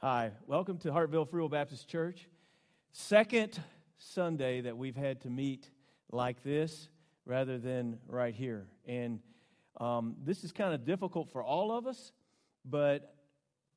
Hi, 0.00 0.30
welcome 0.46 0.78
to 0.78 0.90
Hartville 0.90 1.28
Free 1.28 1.40
Will 1.40 1.48
Baptist 1.48 1.88
Church. 1.88 2.28
Second 2.92 3.60
Sunday 3.96 4.60
that 4.60 4.76
we've 4.76 4.94
had 4.94 5.22
to 5.22 5.28
meet 5.28 5.72
like 6.12 6.44
this 6.44 6.88
rather 7.26 7.58
than 7.58 7.98
right 8.06 8.32
here. 8.32 8.68
And 8.86 9.18
um, 9.80 10.14
this 10.22 10.44
is 10.44 10.52
kind 10.52 10.72
of 10.72 10.84
difficult 10.84 11.30
for 11.30 11.42
all 11.42 11.72
of 11.72 11.88
us, 11.88 12.12
but 12.64 13.12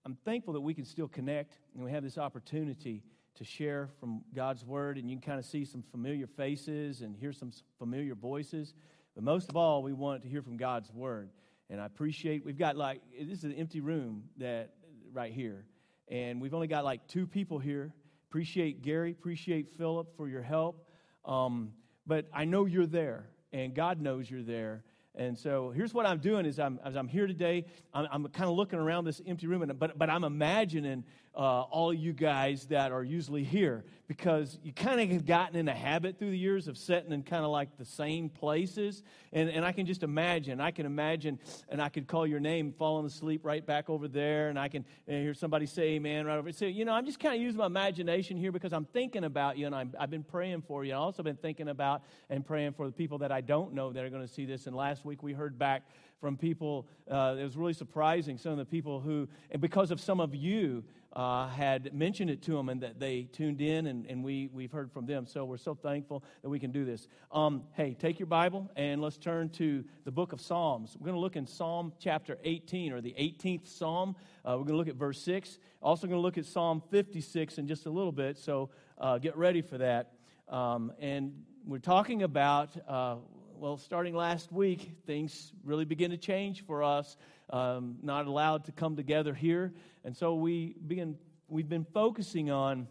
I'm 0.06 0.14
thankful 0.14 0.54
that 0.54 0.62
we 0.62 0.76
can 0.76 0.86
still 0.86 1.08
connect 1.08 1.58
and 1.74 1.84
we 1.84 1.90
have 1.90 2.04
this 2.04 2.20
opportunity 2.20 3.02
to 3.34 3.44
share 3.44 3.90
from 4.00 4.22
God's 4.36 4.64
Word. 4.64 5.00
And 5.00 5.10
you 5.10 5.16
can 5.16 5.26
kind 5.26 5.40
of 5.40 5.46
see 5.46 5.66
some 5.66 5.82
familiar 5.82 6.28
faces 6.28 7.02
and 7.02 7.16
hear 7.16 7.34
some 7.34 7.52
familiar 7.80 8.14
voices. 8.14 8.76
But 9.16 9.24
most 9.24 9.50
of 9.50 9.58
all, 9.58 9.82
we 9.82 9.94
want 9.94 10.22
to 10.22 10.30
hear 10.30 10.44
from 10.44 10.58
God's 10.58 10.94
Word. 10.94 11.32
And 11.72 11.82
I 11.82 11.88
appreciate, 11.88 12.46
we've 12.46 12.60
got 12.60 12.78
like, 12.78 13.02
this 13.20 13.40
is 13.40 13.44
an 13.44 13.54
empty 13.54 13.80
room 13.80 14.26
that 14.38 14.76
right 15.14 15.34
here 15.34 15.66
and 16.12 16.42
we've 16.42 16.54
only 16.54 16.68
got 16.68 16.84
like 16.84 17.08
two 17.08 17.26
people 17.26 17.58
here. 17.58 17.92
Appreciate 18.30 18.84
Gary, 18.84 19.12
appreciate 19.12 19.70
Philip 19.78 20.16
for 20.16 20.28
your 20.28 20.42
help. 20.42 20.86
Um, 21.26 21.72
but 22.06 22.26
I 22.34 22.46
know 22.46 22.66
you're 22.66 22.86
there, 22.86 23.26
and 23.54 23.74
God 23.74 24.02
knows 24.02 24.30
you're 24.30 24.44
there. 24.44 24.84
And 25.16 25.38
so 25.38 25.72
here's 25.72 25.94
what 25.94 26.06
I'm 26.06 26.20
doing 26.20 26.46
is 26.46 26.60
I'm, 26.60 26.80
as 26.86 26.96
I'm 26.96 27.08
here 27.08 27.28
today, 27.28 27.66
I'm, 27.94 28.08
I'm 28.12 28.28
kind 28.28 28.50
of 28.50 28.56
looking 28.56 28.80
around 28.80 29.06
this 29.06 29.22
empty 29.26 29.48
room, 29.48 29.62
and, 29.62 29.78
but, 29.78 29.98
but 29.98 30.10
I'm 30.10 30.24
imagining 30.24 31.04
uh, 31.36 31.62
all 31.62 31.94
you 31.94 32.14
guys 32.14 32.66
that 32.68 32.92
are 32.92 33.04
usually 33.04 33.44
here 33.44 33.86
because 34.12 34.60
you 34.62 34.74
kind 34.74 35.00
of 35.00 35.10
have 35.10 35.26
gotten 35.26 35.56
in 35.56 35.70
a 35.70 35.74
habit 35.74 36.20
through 36.20 36.32
the 36.32 36.38
years 36.38 36.68
of 36.68 36.78
sitting 36.78 37.14
in 37.14 37.24
kind 37.24 37.46
of 37.46 37.50
like 37.50 37.78
the 37.78 37.86
same 37.86 38.28
places. 38.28 39.04
And, 39.32 39.50
and 39.50 39.64
I 39.64 39.72
can 39.72 39.86
just 39.86 40.04
imagine, 40.04 40.60
I 40.60 40.72
can 40.72 40.86
imagine, 40.86 41.40
and 41.70 41.82
I 41.82 41.88
could 41.88 42.08
call 42.08 42.28
your 42.28 42.42
name, 42.42 42.74
falling 42.78 43.06
asleep 43.06 43.46
right 43.46 43.66
back 43.66 43.90
over 43.90 44.10
there, 44.10 44.50
and 44.50 44.60
I 44.60 44.68
can 44.68 44.84
hear 45.08 45.34
somebody 45.34 45.66
say 45.66 45.84
amen 45.94 46.26
right 46.26 46.38
over. 46.38 46.52
So, 46.52 46.66
you 46.66 46.84
know, 46.84 46.92
I'm 46.92 47.06
just 47.06 47.22
kind 47.22 47.36
of 47.36 47.42
using 47.42 47.60
my 47.60 47.68
imagination 47.68 48.36
here 48.36 48.52
because 48.52 48.74
I'm 48.74 48.84
thinking 48.84 49.24
about 49.24 49.58
you, 49.58 49.66
and 49.66 49.74
i 49.74 49.86
have 49.98 50.10
been 50.10 50.26
praying 50.26 50.64
for 50.64 50.84
you. 50.84 50.92
I've 50.92 51.00
also 51.00 51.24
been 51.24 51.38
thinking 51.38 51.70
about 51.70 52.02
and 52.30 52.46
praying 52.46 52.74
for 52.74 52.88
the 52.88 52.94
people 52.94 53.20
that 53.20 53.32
I 53.32 53.40
don't 53.40 53.74
know 53.74 53.94
that 53.94 54.04
are 54.04 54.10
going 54.10 54.28
to 54.28 54.34
see 54.34 54.44
this. 54.44 54.68
And 54.68 54.76
last 54.76 55.06
week 55.06 55.24
we 55.24 55.32
heard 55.32 55.58
back 55.58 55.84
from 56.22 56.38
people, 56.38 56.88
uh, 57.10 57.36
it 57.38 57.44
was 57.44 57.58
really 57.58 57.74
surprising, 57.74 58.38
some 58.38 58.54
of 58.54 58.60
the 58.60 58.66
people 58.66 59.02
who, 59.02 59.28
and 59.50 59.60
because 59.60 59.92
of 59.92 60.00
some 60.00 60.20
of 60.20 60.34
you, 60.36 60.84
uh, 61.14 61.50
had 61.50 61.94
mentioned 61.94 62.30
it 62.30 62.42
to 62.42 62.52
them 62.52 62.70
and 62.70 62.82
that 62.82 63.00
they 63.00 63.24
tuned 63.24 63.60
in 63.60 63.88
and, 63.88 64.06
and 64.06 64.24
we, 64.24 64.48
we've 64.54 64.72
heard 64.72 64.90
from 64.92 65.06
them. 65.06 65.26
So 65.26 65.44
we're 65.44 65.58
so 65.58 65.76
thankful 65.76 66.24
that 66.42 66.50
we 66.50 66.58
can 66.58 66.72
do 66.72 66.86
this. 66.86 67.08
Um, 67.32 67.64
hey, 67.74 67.96
take 68.00 68.18
your 68.18 68.28
Bible 68.28 68.72
and 68.78 69.02
let's 69.02 69.18
turn 69.18 69.50
to 69.50 69.84
the 70.06 70.12
book 70.12 70.32
of 70.32 70.40
Psalms. 70.40 70.96
We're 70.98 71.08
going 71.08 71.16
to 71.16 71.20
look 71.20 71.36
in 71.36 71.46
Psalm 71.46 71.92
chapter 72.00 72.38
18 72.46 72.94
or 72.94 73.02
the 73.02 73.14
18th 73.20 73.68
Psalm. 73.68 74.16
Uh, 74.46 74.52
we're 74.52 74.64
going 74.64 74.68
to 74.68 74.78
look 74.78 74.88
at 74.88 74.96
verse 74.96 75.22
6. 75.22 75.60
Also, 75.82 76.08
going 76.08 76.18
to 76.18 76.22
look 76.22 76.38
at 76.38 76.46
Psalm 76.46 76.82
56 76.92 77.58
in 77.58 77.68
just 77.68 77.88
a 77.88 77.90
little 77.90 78.14
bit. 78.14 78.38
So 78.38 78.70
uh, 78.98 79.18
get 79.18 79.36
ready 79.36 79.62
for 79.62 79.80
that. 79.80 80.14
Um, 80.48 80.94
and 81.00 81.34
we're 81.66 81.80
talking 81.80 82.24
about 82.24 82.70
uh, 82.88 83.16
well, 83.62 83.78
starting 83.78 84.16
last 84.16 84.52
week, 84.52 84.92
things 85.06 85.54
really 85.64 85.86
begin 85.86 86.10
to 86.10 86.18
change 86.18 86.66
for 86.66 86.82
us. 86.82 87.16
Um, 87.52 87.98
not 88.02 88.26
allowed 88.26 88.66
to 88.66 88.72
come 88.72 88.96
together 88.96 89.36
here. 89.36 89.72
And 90.04 90.18
so 90.18 90.34
we 90.34 90.74
begin, 90.88 91.16
we've 91.48 91.70
been 91.70 91.86
focusing 91.94 92.50
on 92.50 92.88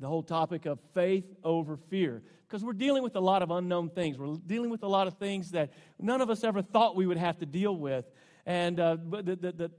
the 0.00 0.06
whole 0.06 0.22
topic 0.22 0.64
of 0.64 0.78
faith 0.94 1.26
over 1.44 1.76
fear 1.90 2.22
because 2.48 2.64
we're 2.64 2.72
dealing 2.72 3.02
with 3.02 3.14
a 3.16 3.20
lot 3.20 3.42
of 3.42 3.50
unknown 3.50 3.90
things. 3.90 4.16
We're 4.16 4.36
dealing 4.46 4.70
with 4.70 4.84
a 4.84 4.88
lot 4.88 5.06
of 5.06 5.18
things 5.18 5.50
that 5.50 5.74
none 6.00 6.22
of 6.22 6.30
us 6.30 6.44
ever 6.44 6.62
thought 6.62 6.96
we 6.96 7.06
would 7.06 7.18
have 7.18 7.36
to 7.40 7.46
deal 7.46 7.76
with. 7.76 8.06
And 8.46 8.80
uh, 8.80 8.96
the, 9.10 9.22
the, 9.22 9.52
the, 9.52 9.70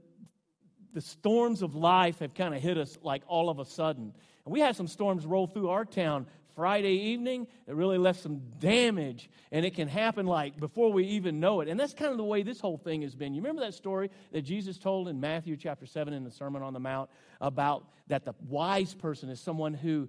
the 0.92 1.00
storms 1.00 1.62
of 1.62 1.74
life 1.74 2.20
have 2.20 2.34
kind 2.34 2.54
of 2.54 2.62
hit 2.62 2.78
us 2.78 2.96
like 3.02 3.24
all 3.26 3.50
of 3.50 3.58
a 3.58 3.64
sudden. 3.64 4.14
And 4.44 4.52
we 4.52 4.60
had 4.60 4.76
some 4.76 4.86
storms 4.86 5.26
roll 5.26 5.48
through 5.48 5.70
our 5.70 5.84
town 5.84 6.28
Friday 6.58 6.94
evening 6.94 7.46
it 7.68 7.76
really 7.76 7.98
left 7.98 8.20
some 8.20 8.42
damage, 8.58 9.30
and 9.52 9.64
it 9.64 9.76
can 9.76 9.86
happen 9.86 10.26
like 10.26 10.58
before 10.58 10.92
we 10.92 11.04
even 11.04 11.38
know 11.38 11.60
it. 11.60 11.68
And 11.68 11.78
that's 11.78 11.94
kind 11.94 12.10
of 12.10 12.16
the 12.16 12.24
way 12.24 12.42
this 12.42 12.58
whole 12.58 12.76
thing 12.76 13.02
has 13.02 13.14
been. 13.14 13.32
You 13.32 13.40
remember 13.40 13.62
that 13.62 13.74
story 13.74 14.10
that 14.32 14.42
Jesus 14.42 14.76
told 14.76 15.06
in 15.06 15.20
Matthew 15.20 15.56
chapter 15.56 15.86
7 15.86 16.12
in 16.12 16.24
the 16.24 16.32
Sermon 16.32 16.64
on 16.64 16.72
the 16.72 16.80
Mount 16.80 17.10
about 17.40 17.86
that 18.08 18.24
the 18.24 18.34
wise 18.48 18.92
person 18.92 19.28
is 19.28 19.38
someone 19.38 19.72
who 19.72 20.08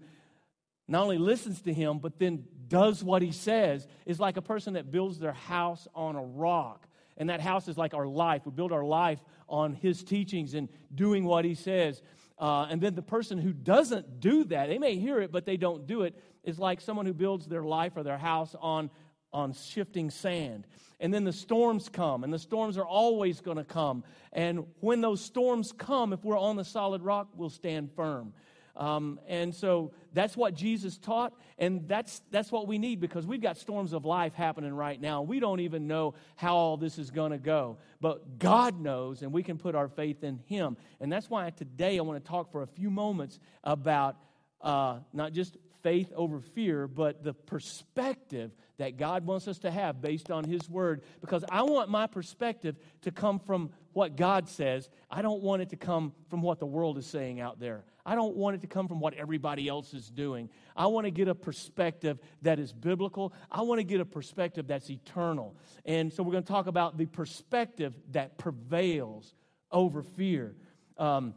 not 0.87 1.03
only 1.03 1.19
listens 1.19 1.61
to 1.61 1.71
him, 1.71 1.99
but 1.99 2.17
then 2.17 2.45
does 2.67 3.03
what 3.03 3.21
he 3.21 3.31
says, 3.31 3.85
is 4.07 4.19
like 4.19 4.35
a 4.35 4.41
person 4.41 4.73
that 4.73 4.89
builds 4.89 5.19
their 5.19 5.33
house 5.33 5.87
on 5.93 6.15
a 6.15 6.23
rock. 6.23 6.87
And 7.15 7.29
that 7.29 7.41
house 7.41 7.67
is 7.67 7.77
like 7.77 7.93
our 7.93 8.07
life. 8.07 8.41
We 8.47 8.53
build 8.53 8.71
our 8.71 8.83
life 8.83 9.19
on 9.47 9.73
his 9.73 10.03
teachings 10.03 10.55
and 10.55 10.67
doing 10.95 11.25
what 11.25 11.45
he 11.45 11.53
says. 11.53 12.01
Uh, 12.39 12.67
and 12.69 12.79
then 12.79 12.95
the 12.95 13.01
person 13.01 13.37
who 13.37 13.51
doesn't 13.51 14.21
do 14.21 14.45
that, 14.45 14.69
they 14.69 14.77
may 14.77 14.95
hear 14.95 15.19
it, 15.19 15.29
but 15.29 15.45
they 15.45 15.57
don't 15.57 15.85
do 15.85 16.03
it, 16.03 16.15
is 16.43 16.59
like 16.59 16.81
someone 16.81 17.05
who 17.05 17.13
builds 17.13 17.47
their 17.47 17.63
life 17.63 17.93
or 17.95 18.03
their 18.03 18.17
house 18.17 18.55
on, 18.59 18.89
on 19.33 19.53
shifting 19.53 20.09
sand. 20.09 20.67
And 20.99 21.13
then 21.13 21.23
the 21.23 21.33
storms 21.33 21.87
come, 21.87 22.23
and 22.23 22.33
the 22.33 22.39
storms 22.39 22.77
are 22.77 22.85
always 22.85 23.39
going 23.39 23.57
to 23.57 23.63
come. 23.63 24.03
And 24.33 24.65
when 24.81 25.01
those 25.01 25.21
storms 25.21 25.71
come, 25.71 26.11
if 26.11 26.23
we're 26.25 26.39
on 26.39 26.57
the 26.57 26.65
solid 26.65 27.01
rock, 27.01 27.29
we'll 27.35 27.49
stand 27.49 27.91
firm. 27.95 28.33
Um, 28.79 29.19
and 29.27 29.53
so 29.53 29.91
that's 30.13 30.37
what 30.37 30.53
Jesus 30.53 30.97
taught, 30.97 31.33
and 31.57 31.85
that's, 31.87 32.21
that's 32.31 32.49
what 32.49 32.65
we 32.65 32.77
need 32.77 33.01
because 33.01 33.27
we've 33.27 33.41
got 33.41 33.57
storms 33.57 33.91
of 33.91 34.05
life 34.05 34.33
happening 34.33 34.73
right 34.73 34.99
now. 34.99 35.21
We 35.21 35.41
don't 35.41 35.59
even 35.59 35.85
know 35.85 36.13
how 36.37 36.55
all 36.55 36.77
this 36.77 36.97
is 36.97 37.11
going 37.11 37.31
to 37.31 37.37
go, 37.37 37.77
but 37.99 38.39
God 38.39 38.79
knows, 38.79 39.21
and 39.21 39.33
we 39.33 39.43
can 39.43 39.57
put 39.57 39.75
our 39.75 39.89
faith 39.89 40.23
in 40.23 40.39
Him. 40.45 40.77
And 41.01 41.11
that's 41.11 41.29
why 41.29 41.49
today 41.49 41.97
I 41.97 42.01
want 42.01 42.23
to 42.23 42.29
talk 42.29 42.53
for 42.53 42.61
a 42.61 42.67
few 42.67 42.89
moments 42.89 43.39
about 43.65 44.15
uh, 44.61 44.99
not 45.11 45.33
just 45.33 45.57
faith 45.81 46.11
over 46.15 46.39
fear, 46.39 46.87
but 46.87 47.23
the 47.23 47.33
perspective 47.33 48.51
that 48.77 48.97
God 48.97 49.25
wants 49.25 49.47
us 49.47 49.59
to 49.59 49.71
have 49.71 50.01
based 50.01 50.31
on 50.31 50.43
His 50.43 50.69
Word. 50.69 51.03
Because 51.21 51.43
I 51.49 51.63
want 51.63 51.89
my 51.89 52.07
perspective 52.07 52.77
to 53.01 53.11
come 53.11 53.39
from 53.39 53.71
what 53.93 54.15
God 54.15 54.47
says. 54.47 54.89
I 55.09 55.21
don't 55.21 55.41
want 55.41 55.61
it 55.61 55.69
to 55.69 55.75
come 55.75 56.13
from 56.29 56.41
what 56.41 56.59
the 56.59 56.65
world 56.65 56.97
is 56.97 57.05
saying 57.05 57.39
out 57.39 57.59
there. 57.59 57.83
I 58.05 58.15
don't 58.15 58.35
want 58.35 58.55
it 58.55 58.61
to 58.61 58.67
come 58.67 58.87
from 58.87 58.99
what 58.99 59.13
everybody 59.13 59.67
else 59.67 59.93
is 59.93 60.09
doing. 60.09 60.49
I 60.75 60.87
want 60.87 61.05
to 61.05 61.11
get 61.11 61.27
a 61.27 61.35
perspective 61.35 62.17
that 62.41 62.57
is 62.57 62.73
biblical. 62.73 63.33
I 63.51 63.61
want 63.61 63.79
to 63.79 63.83
get 63.83 63.99
a 63.99 64.05
perspective 64.05 64.67
that's 64.67 64.89
eternal. 64.89 65.55
And 65.85 66.11
so 66.11 66.23
we're 66.23 66.31
going 66.31 66.43
to 66.43 66.51
talk 66.51 66.67
about 66.67 66.97
the 66.97 67.05
perspective 67.05 67.93
that 68.11 68.37
prevails 68.37 69.33
over 69.71 70.01
fear. 70.01 70.55
Um, 70.97 71.33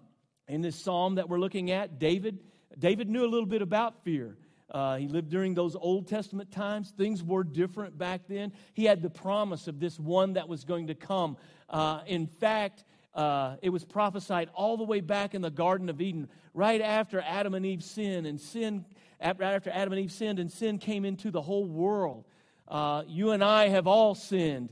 in 0.48 0.60
this 0.60 0.76
psalm 0.76 1.16
that 1.16 1.28
we're 1.28 1.38
looking 1.38 1.70
at, 1.70 1.98
David 1.98 2.40
David 2.78 3.08
knew 3.08 3.24
a 3.24 3.28
little 3.28 3.46
bit 3.46 3.62
about 3.62 4.02
fear. 4.04 4.36
Uh, 4.70 4.96
he 4.96 5.06
lived 5.06 5.28
during 5.28 5.54
those 5.54 5.76
Old 5.76 6.08
Testament 6.08 6.50
times. 6.50 6.92
Things 6.96 7.22
were 7.22 7.44
different 7.44 7.98
back 7.98 8.22
then. 8.26 8.52
He 8.72 8.84
had 8.84 9.02
the 9.02 9.10
promise 9.10 9.68
of 9.68 9.78
this 9.78 9.98
one 9.98 10.32
that 10.34 10.48
was 10.48 10.64
going 10.64 10.86
to 10.86 10.94
come. 10.94 11.36
Uh, 11.68 12.00
in 12.06 12.26
fact, 12.26 12.84
uh, 13.14 13.56
it 13.60 13.68
was 13.68 13.84
prophesied 13.84 14.48
all 14.54 14.78
the 14.78 14.84
way 14.84 15.00
back 15.00 15.34
in 15.34 15.42
the 15.42 15.50
Garden 15.50 15.90
of 15.90 16.00
Eden, 16.00 16.28
right 16.54 16.80
after 16.80 17.20
Adam 17.20 17.52
and 17.52 17.66
Eve 17.66 17.84
sinned, 17.84 18.26
and 18.26 18.40
sin, 18.40 18.86
right 19.20 19.42
after 19.42 19.70
Adam 19.70 19.92
and 19.92 20.02
Eve 20.02 20.12
sinned, 20.12 20.38
and 20.38 20.50
sin 20.50 20.78
came 20.78 21.04
into 21.04 21.30
the 21.30 21.42
whole 21.42 21.66
world. 21.66 22.24
Uh, 22.66 23.02
you 23.06 23.32
and 23.32 23.44
I 23.44 23.68
have 23.68 23.86
all 23.86 24.14
sinned. 24.14 24.70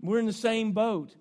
We're 0.00 0.18
in 0.18 0.26
the 0.26 0.32
same 0.32 0.72
boat. 0.72 1.14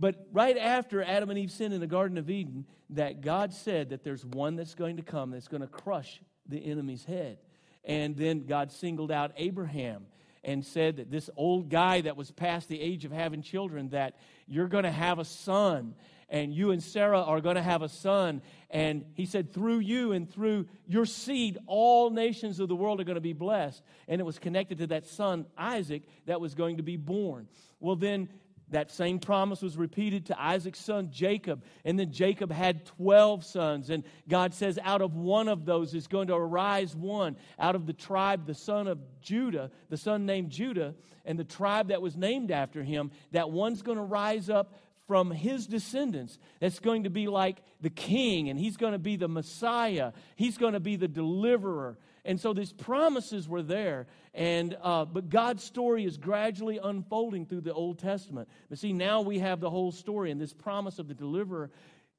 But 0.00 0.26
right 0.32 0.56
after 0.56 1.02
Adam 1.02 1.28
and 1.28 1.38
Eve 1.38 1.52
sinned 1.52 1.74
in 1.74 1.80
the 1.80 1.86
Garden 1.86 2.16
of 2.16 2.30
Eden, 2.30 2.64
that 2.88 3.20
God 3.20 3.52
said 3.52 3.90
that 3.90 4.02
there's 4.02 4.24
one 4.24 4.56
that's 4.56 4.74
going 4.74 4.96
to 4.96 5.02
come 5.02 5.30
that's 5.30 5.46
going 5.46 5.60
to 5.60 5.68
crush 5.68 6.22
the 6.48 6.58
enemy's 6.58 7.04
head. 7.04 7.36
And 7.84 8.16
then 8.16 8.46
God 8.46 8.72
singled 8.72 9.12
out 9.12 9.32
Abraham 9.36 10.06
and 10.42 10.64
said 10.64 10.96
that 10.96 11.10
this 11.10 11.28
old 11.36 11.68
guy 11.68 12.00
that 12.00 12.16
was 12.16 12.30
past 12.30 12.68
the 12.68 12.80
age 12.80 13.04
of 13.04 13.12
having 13.12 13.42
children, 13.42 13.90
that 13.90 14.16
you're 14.48 14.68
going 14.68 14.84
to 14.84 14.90
have 14.90 15.18
a 15.18 15.24
son, 15.24 15.94
and 16.30 16.54
you 16.54 16.70
and 16.70 16.82
Sarah 16.82 17.20
are 17.20 17.42
going 17.42 17.56
to 17.56 17.62
have 17.62 17.82
a 17.82 17.88
son. 17.88 18.40
And 18.70 19.04
he 19.12 19.26
said, 19.26 19.52
through 19.52 19.80
you 19.80 20.12
and 20.12 20.30
through 20.32 20.66
your 20.86 21.04
seed, 21.04 21.58
all 21.66 22.08
nations 22.08 22.58
of 22.58 22.68
the 22.68 22.76
world 22.76 23.02
are 23.02 23.04
going 23.04 23.16
to 23.16 23.20
be 23.20 23.34
blessed. 23.34 23.82
And 24.08 24.18
it 24.18 24.24
was 24.24 24.38
connected 24.38 24.78
to 24.78 24.86
that 24.86 25.06
son, 25.06 25.44
Isaac, 25.58 26.04
that 26.24 26.40
was 26.40 26.54
going 26.54 26.78
to 26.78 26.82
be 26.82 26.96
born. 26.96 27.48
Well, 27.80 27.96
then 27.96 28.30
that 28.70 28.90
same 28.90 29.18
promise 29.18 29.62
was 29.62 29.76
repeated 29.76 30.26
to 30.26 30.40
Isaac's 30.40 30.80
son 30.80 31.10
Jacob. 31.10 31.64
And 31.84 31.98
then 31.98 32.12
Jacob 32.12 32.52
had 32.52 32.86
12 32.86 33.44
sons. 33.44 33.90
And 33.90 34.04
God 34.28 34.54
says, 34.54 34.78
out 34.82 35.02
of 35.02 35.14
one 35.14 35.48
of 35.48 35.64
those 35.64 35.94
is 35.94 36.06
going 36.06 36.28
to 36.28 36.34
arise 36.34 36.94
one 36.94 37.36
out 37.58 37.74
of 37.74 37.86
the 37.86 37.92
tribe, 37.92 38.46
the 38.46 38.54
son 38.54 38.88
of 38.88 38.98
Judah, 39.20 39.70
the 39.88 39.96
son 39.96 40.26
named 40.26 40.50
Judah, 40.50 40.94
and 41.24 41.38
the 41.38 41.44
tribe 41.44 41.88
that 41.88 42.02
was 42.02 42.16
named 42.16 42.50
after 42.50 42.82
him. 42.82 43.10
That 43.32 43.50
one's 43.50 43.82
going 43.82 43.98
to 43.98 44.04
rise 44.04 44.48
up 44.48 44.74
from 45.06 45.32
his 45.32 45.66
descendants 45.66 46.38
that's 46.60 46.78
going 46.78 47.02
to 47.02 47.10
be 47.10 47.26
like 47.26 47.60
the 47.80 47.90
king, 47.90 48.48
and 48.48 48.56
he's 48.56 48.76
going 48.76 48.92
to 48.92 48.98
be 48.98 49.16
the 49.16 49.26
Messiah. 49.26 50.12
He's 50.36 50.56
going 50.56 50.74
to 50.74 50.80
be 50.80 50.94
the 50.94 51.08
deliverer. 51.08 51.98
And 52.24 52.40
so 52.40 52.52
these 52.52 52.72
promises 52.72 53.48
were 53.48 53.62
there. 53.62 54.06
And, 54.34 54.76
uh, 54.82 55.04
but 55.06 55.28
God's 55.28 55.64
story 55.64 56.04
is 56.04 56.16
gradually 56.16 56.78
unfolding 56.82 57.46
through 57.46 57.62
the 57.62 57.72
Old 57.72 57.98
Testament. 57.98 58.48
But 58.68 58.78
see, 58.78 58.92
now 58.92 59.22
we 59.22 59.38
have 59.38 59.60
the 59.60 59.70
whole 59.70 59.92
story, 59.92 60.30
and 60.30 60.40
this 60.40 60.52
promise 60.52 60.98
of 60.98 61.08
the 61.08 61.14
deliverer 61.14 61.70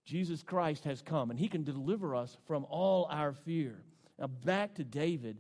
Jesus 0.06 0.44
Christ 0.44 0.84
has 0.86 1.02
come 1.02 1.30
and 1.30 1.40
he 1.40 1.48
can 1.48 1.64
deliver 1.64 2.16
us 2.16 2.36
from 2.46 2.66
all 2.70 3.08
our 3.10 3.34
fear. 3.34 3.84
Now, 4.20 4.28
back 4.28 4.76
to 4.76 4.84
David. 4.84 5.38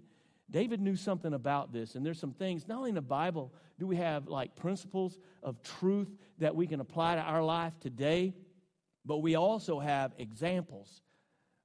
David 0.50 0.82
knew 0.82 0.96
something 0.96 1.34
about 1.34 1.72
this, 1.72 1.96
and 1.96 2.06
there's 2.06 2.20
some 2.20 2.34
things, 2.34 2.68
not 2.68 2.78
only 2.78 2.90
in 2.90 2.96
the 2.96 3.02
Bible 3.02 3.54
do 3.80 3.88
we 3.88 3.96
have 3.96 4.28
like 4.28 4.56
principles 4.56 5.18
of 5.42 5.62
truth 5.64 6.10
that 6.40 6.56
we 6.56 6.68
can 6.68 6.82
apply 6.82 7.16
to 7.16 7.22
our 7.22 7.44
life 7.44 7.74
today, 7.80 8.34
but 9.06 9.20
we 9.20 9.36
also 9.36 9.80
have 9.80 10.14
examples 10.18 11.02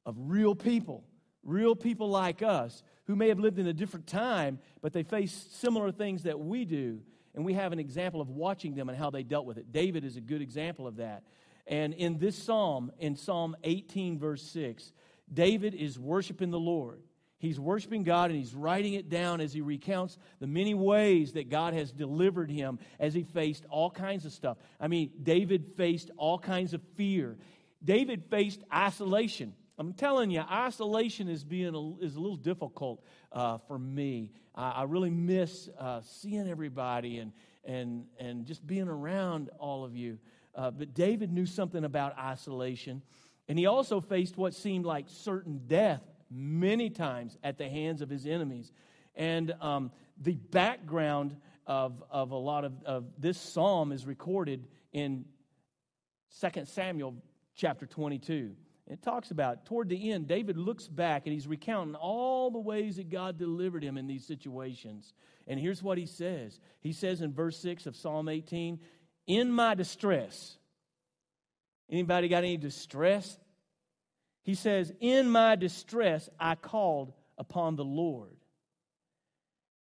of 0.06 0.14
real 0.18 0.54
people, 0.54 1.04
real 1.46 1.74
people 1.74 2.10
like 2.10 2.42
us 2.42 2.82
who 3.06 3.16
may 3.16 3.28
have 3.28 3.38
lived 3.38 3.58
in 3.58 3.66
a 3.66 3.72
different 3.72 4.06
time, 4.06 4.58
but 4.82 4.92
they 4.92 5.02
face 5.02 5.46
similar 5.52 5.92
things 5.92 6.24
that 6.24 6.38
we 6.38 6.64
do. 6.64 7.00
And 7.34 7.44
we 7.44 7.54
have 7.54 7.72
an 7.72 7.78
example 7.78 8.20
of 8.20 8.28
watching 8.28 8.74
them 8.74 8.88
and 8.88 8.98
how 8.98 9.10
they 9.10 9.22
dealt 9.22 9.46
with 9.46 9.58
it. 9.58 9.70
David 9.72 10.04
is 10.04 10.16
a 10.16 10.20
good 10.20 10.42
example 10.42 10.86
of 10.86 10.96
that. 10.96 11.22
And 11.66 11.94
in 11.94 12.18
this 12.18 12.36
psalm, 12.36 12.92
in 12.98 13.16
Psalm 13.16 13.56
18, 13.64 14.18
verse 14.18 14.42
6, 14.42 14.92
David 15.32 15.74
is 15.74 15.98
worshiping 15.98 16.50
the 16.50 16.58
Lord. 16.58 17.02
He's 17.38 17.60
worshiping 17.60 18.02
God 18.02 18.30
and 18.30 18.38
he's 18.38 18.54
writing 18.54 18.94
it 18.94 19.10
down 19.10 19.40
as 19.40 19.52
he 19.52 19.60
recounts 19.60 20.16
the 20.40 20.46
many 20.46 20.72
ways 20.72 21.32
that 21.32 21.50
God 21.50 21.74
has 21.74 21.92
delivered 21.92 22.50
him 22.50 22.78
as 22.98 23.12
he 23.12 23.24
faced 23.24 23.66
all 23.68 23.90
kinds 23.90 24.24
of 24.24 24.32
stuff. 24.32 24.56
I 24.80 24.88
mean, 24.88 25.10
David 25.22 25.66
faced 25.76 26.10
all 26.16 26.38
kinds 26.38 26.72
of 26.72 26.80
fear. 26.94 27.36
David 27.84 28.24
faced 28.30 28.62
isolation. 28.72 29.52
I'm 29.78 29.92
telling 29.92 30.30
you, 30.30 30.40
isolation 30.40 31.28
is 31.28 31.44
being 31.44 31.74
a, 31.74 32.04
is 32.04 32.16
a 32.16 32.20
little 32.20 32.36
difficult 32.36 33.04
uh, 33.32 33.58
for 33.58 33.78
me. 33.78 34.32
I, 34.54 34.70
I 34.70 34.82
really 34.84 35.10
miss 35.10 35.68
uh, 35.78 36.00
seeing 36.02 36.48
everybody 36.48 37.18
and 37.18 37.32
and 37.64 38.06
and 38.18 38.46
just 38.46 38.66
being 38.66 38.88
around 38.88 39.50
all 39.58 39.84
of 39.84 39.94
you. 39.94 40.18
Uh, 40.54 40.70
but 40.70 40.94
David 40.94 41.30
knew 41.30 41.44
something 41.44 41.84
about 41.84 42.18
isolation, 42.18 43.02
and 43.48 43.58
he 43.58 43.66
also 43.66 44.00
faced 44.00 44.38
what 44.38 44.54
seemed 44.54 44.86
like 44.86 45.06
certain 45.08 45.60
death 45.66 46.00
many 46.30 46.88
times 46.88 47.36
at 47.44 47.58
the 47.58 47.68
hands 47.68 48.00
of 48.00 48.08
his 48.08 48.26
enemies. 48.26 48.72
And 49.14 49.54
um, 49.60 49.92
the 50.20 50.34
background 50.34 51.36
of, 51.66 52.02
of 52.10 52.30
a 52.30 52.36
lot 52.36 52.64
of, 52.64 52.72
of 52.84 53.04
this 53.18 53.38
psalm 53.38 53.92
is 53.92 54.06
recorded 54.06 54.66
in 54.92 55.24
2 56.40 56.64
Samuel 56.64 57.14
chapter 57.54 57.86
22. 57.86 58.54
It 58.88 59.02
talks 59.02 59.32
about 59.32 59.66
toward 59.66 59.88
the 59.88 60.12
end, 60.12 60.28
David 60.28 60.56
looks 60.56 60.86
back 60.86 61.22
and 61.26 61.32
he's 61.32 61.48
recounting 61.48 61.96
all 61.96 62.50
the 62.50 62.58
ways 62.58 62.96
that 62.96 63.10
God 63.10 63.36
delivered 63.36 63.82
him 63.82 63.98
in 63.98 64.06
these 64.06 64.24
situations. 64.24 65.12
And 65.48 65.58
here's 65.58 65.82
what 65.82 65.98
he 65.98 66.06
says 66.06 66.60
He 66.80 66.92
says 66.92 67.20
in 67.20 67.32
verse 67.32 67.58
6 67.58 67.86
of 67.86 67.96
Psalm 67.96 68.28
18, 68.28 68.78
In 69.26 69.50
my 69.50 69.74
distress, 69.74 70.56
anybody 71.90 72.28
got 72.28 72.44
any 72.44 72.56
distress? 72.56 73.38
He 74.44 74.54
says, 74.54 74.92
In 75.00 75.28
my 75.30 75.56
distress, 75.56 76.28
I 76.38 76.54
called 76.54 77.12
upon 77.36 77.74
the 77.74 77.84
Lord 77.84 78.36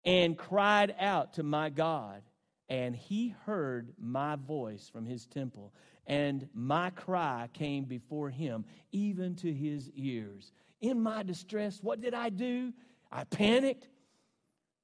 and 0.03 0.37
cried 0.37 0.95
out 0.99 1.33
to 1.33 1.43
my 1.43 1.69
God, 1.69 2.21
and 2.69 2.95
he 2.95 3.35
heard 3.45 3.93
my 3.99 4.35
voice 4.35 4.89
from 4.89 5.05
his 5.05 5.25
temple 5.25 5.73
and 6.07 6.47
my 6.53 6.91
cry 6.91 7.49
came 7.53 7.85
before 7.85 8.29
him, 8.29 8.65
even 8.91 9.35
to 9.35 9.51
his 9.51 9.89
ears. 9.95 10.51
In 10.81 11.01
my 11.01 11.23
distress, 11.23 11.79
what 11.81 12.01
did 12.01 12.13
I 12.13 12.29
do? 12.29 12.73
I 13.11 13.23
panicked, 13.23 13.87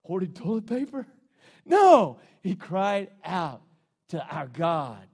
hoarded 0.04 0.36
toilet 0.36 0.66
paper. 0.66 1.06
No, 1.66 2.20
he 2.42 2.56
cried 2.56 3.10
out 3.24 3.62
to 4.10 4.26
our 4.26 4.48
God. 4.48 5.06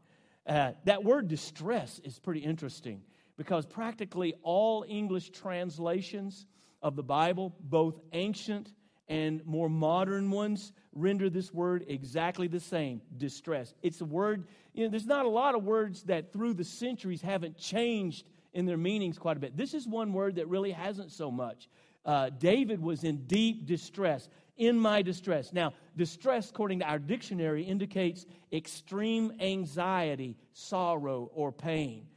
Uh, 0.45 0.71
that 0.85 1.03
word 1.03 1.27
distress 1.27 1.99
is 2.05 2.19
pretty 2.19 2.39
interesting 2.39 3.01
because 3.37 3.65
practically 3.65 4.33
all 4.43 4.85
English 4.87 5.31
translations 5.31 6.45
of 6.81 6.95
the 6.95 7.03
Bible, 7.03 7.53
both 7.59 7.99
ancient 8.13 8.71
and 9.09 9.45
more 9.45 9.69
modern 9.69 10.31
ones, 10.31 10.73
render 10.93 11.29
this 11.29 11.53
word 11.53 11.85
exactly 11.87 12.47
the 12.47 12.59
same 12.59 13.01
distress. 13.17 13.73
It's 13.81 14.01
a 14.01 14.05
word, 14.05 14.47
you 14.73 14.83
know, 14.83 14.89
there's 14.89 15.05
not 15.05 15.25
a 15.25 15.29
lot 15.29 15.55
of 15.55 15.63
words 15.63 16.03
that 16.03 16.33
through 16.33 16.55
the 16.55 16.63
centuries 16.63 17.21
haven't 17.21 17.57
changed 17.57 18.25
in 18.53 18.65
their 18.65 18.77
meanings 18.77 19.17
quite 19.17 19.37
a 19.37 19.39
bit. 19.39 19.55
This 19.55 19.73
is 19.73 19.87
one 19.87 20.13
word 20.13 20.35
that 20.35 20.47
really 20.47 20.71
hasn't 20.71 21.11
so 21.11 21.31
much. 21.31 21.69
Uh, 22.05 22.29
David 22.29 22.81
was 22.81 23.03
in 23.03 23.25
deep 23.27 23.65
distress, 23.65 24.29
in 24.57 24.79
my 24.79 25.01
distress. 25.01 25.53
Now, 25.53 25.73
distress, 25.95 26.49
according 26.49 26.79
to 26.79 26.85
our 26.85 26.99
dictionary, 26.99 27.63
indicates 27.63 28.25
extreme 28.51 29.33
anxiety, 29.39 30.37
sorrow, 30.53 31.29
or 31.33 31.51
pain. 31.51 32.07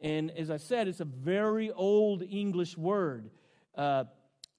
And 0.00 0.30
as 0.32 0.50
I 0.50 0.58
said, 0.58 0.88
it's 0.88 1.00
a 1.00 1.06
very 1.06 1.70
old 1.72 2.22
English 2.22 2.76
word 2.76 3.30
uh, 3.74 4.04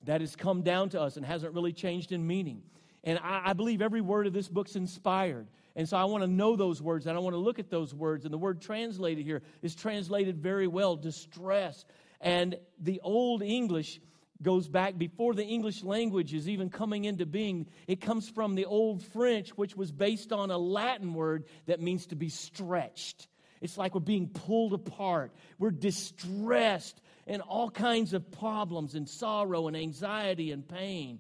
that 0.08 0.22
has 0.22 0.36
come 0.36 0.64
down 0.64 0.90
to 0.90 1.02
us 1.02 1.18
and 1.18 1.26
hasn't 1.26 1.54
really 1.54 1.74
changed 1.74 2.12
in 2.12 2.26
meaning. 2.26 2.64
And 3.04 3.20
I, 3.20 3.50
I 3.50 3.54
believe 3.54 3.82
every 3.82 4.02
word 4.02 4.26
of 4.26 4.34
this 4.34 4.48
book's 4.48 4.76
inspired. 4.76 5.48
And 5.76 5.88
so 5.88 5.96
I 5.96 6.06
want 6.06 6.24
to 6.24 6.28
know 6.28 6.56
those 6.56 6.82
words 6.82 7.06
and 7.06 7.16
I 7.16 7.20
want 7.20 7.36
to 7.36 7.40
look 7.40 7.60
at 7.60 7.70
those 7.70 7.94
words. 7.94 8.26
And 8.26 8.34
the 8.34 8.38
word 8.38 8.62
translated 8.62 9.26
here 9.26 9.44
is 9.62 9.76
translated 9.76 10.38
very 10.38 10.68
well 10.68 10.96
distress. 10.96 11.86
And 12.20 12.58
the 12.80 13.02
Old 13.04 13.44
English 13.44 14.00
goes 14.42 14.68
back 14.68 14.98
before 14.98 15.34
the 15.34 15.44
English 15.44 15.84
language 15.84 16.34
is 16.34 16.48
even 16.48 16.70
coming 16.70 17.06
into 17.06 17.26
being. 17.26 17.68
It 17.86 18.02
comes 18.02 18.30
from 18.30 18.56
the 18.56 18.66
Old 18.66 19.04
French, 19.04 19.50
which 19.52 19.76
was 19.76 19.92
based 19.92 20.32
on 20.32 20.52
a 20.52 20.58
Latin 20.58 21.14
word 21.14 21.46
that 21.66 21.82
means 21.82 22.08
to 22.08 22.16
be 22.16 22.30
stretched. 22.30 23.28
It's 23.60 23.78
like 23.78 23.94
we're 23.94 24.02
being 24.02 24.30
pulled 24.30 24.74
apart. 24.74 25.34
We're 25.60 25.72
distressed 25.72 27.02
and 27.28 27.42
all 27.42 27.70
kinds 27.70 28.14
of 28.14 28.32
problems 28.32 28.96
and 28.96 29.08
sorrow 29.08 29.68
and 29.68 29.76
anxiety 29.76 30.52
and 30.52 30.68
pain. 30.68 31.20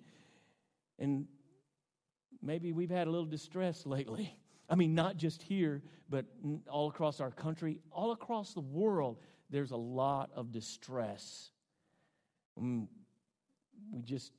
And 0.98 1.28
maybe 2.42 2.72
we've 2.72 2.90
had 2.90 3.08
a 3.08 3.12
little 3.12 3.28
distress 3.28 3.86
lately. 3.86 4.34
I 4.70 4.76
mean, 4.76 4.96
not 4.96 5.18
just 5.18 5.42
here, 5.42 5.84
but 6.10 6.26
all 6.70 6.90
across 6.90 7.20
our 7.20 7.32
country, 7.32 7.80
all 7.92 8.12
across 8.12 8.54
the 8.54 8.62
world, 8.62 9.18
there's 9.50 9.72
a 9.72 9.78
lot 9.78 10.32
of 10.34 10.52
distress. 10.52 11.52
Mm, 12.60 12.88
we 13.92 14.02
just 14.02 14.32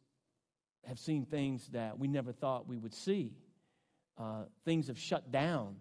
have 0.87 0.99
seen 0.99 1.27
things 1.27 1.69
that 1.69 1.99
we 1.99 2.09
never 2.09 2.33
thought 2.33 2.67
we 2.67 2.79
would 2.79 2.95
see. 2.95 3.33
Uh, 4.17 4.45
things 4.65 4.89
have 4.89 4.99
shut 4.99 5.31
down 5.31 5.77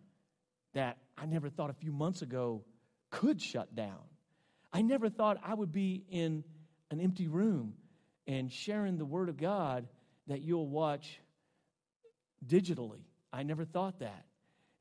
that 0.73 0.97
I 1.17 1.25
never 1.25 1.49
thought 1.49 1.69
a 1.69 1.73
few 1.73 1.91
months 1.91 2.21
ago 2.21 2.63
could 3.09 3.41
shut 3.41 3.73
down. 3.73 4.03
I 4.73 4.81
never 4.81 5.09
thought 5.09 5.37
I 5.43 5.53
would 5.53 5.71
be 5.71 6.03
in 6.09 6.43
an 6.91 6.99
empty 6.99 7.27
room 7.27 7.73
and 8.27 8.51
sharing 8.51 8.97
the 8.97 9.05
Word 9.05 9.29
of 9.29 9.37
God 9.37 9.87
that 10.27 10.41
you'll 10.41 10.67
watch 10.67 11.19
digitally. 12.45 13.05
I 13.31 13.43
never 13.43 13.65
thought 13.65 13.99
that. 13.99 14.25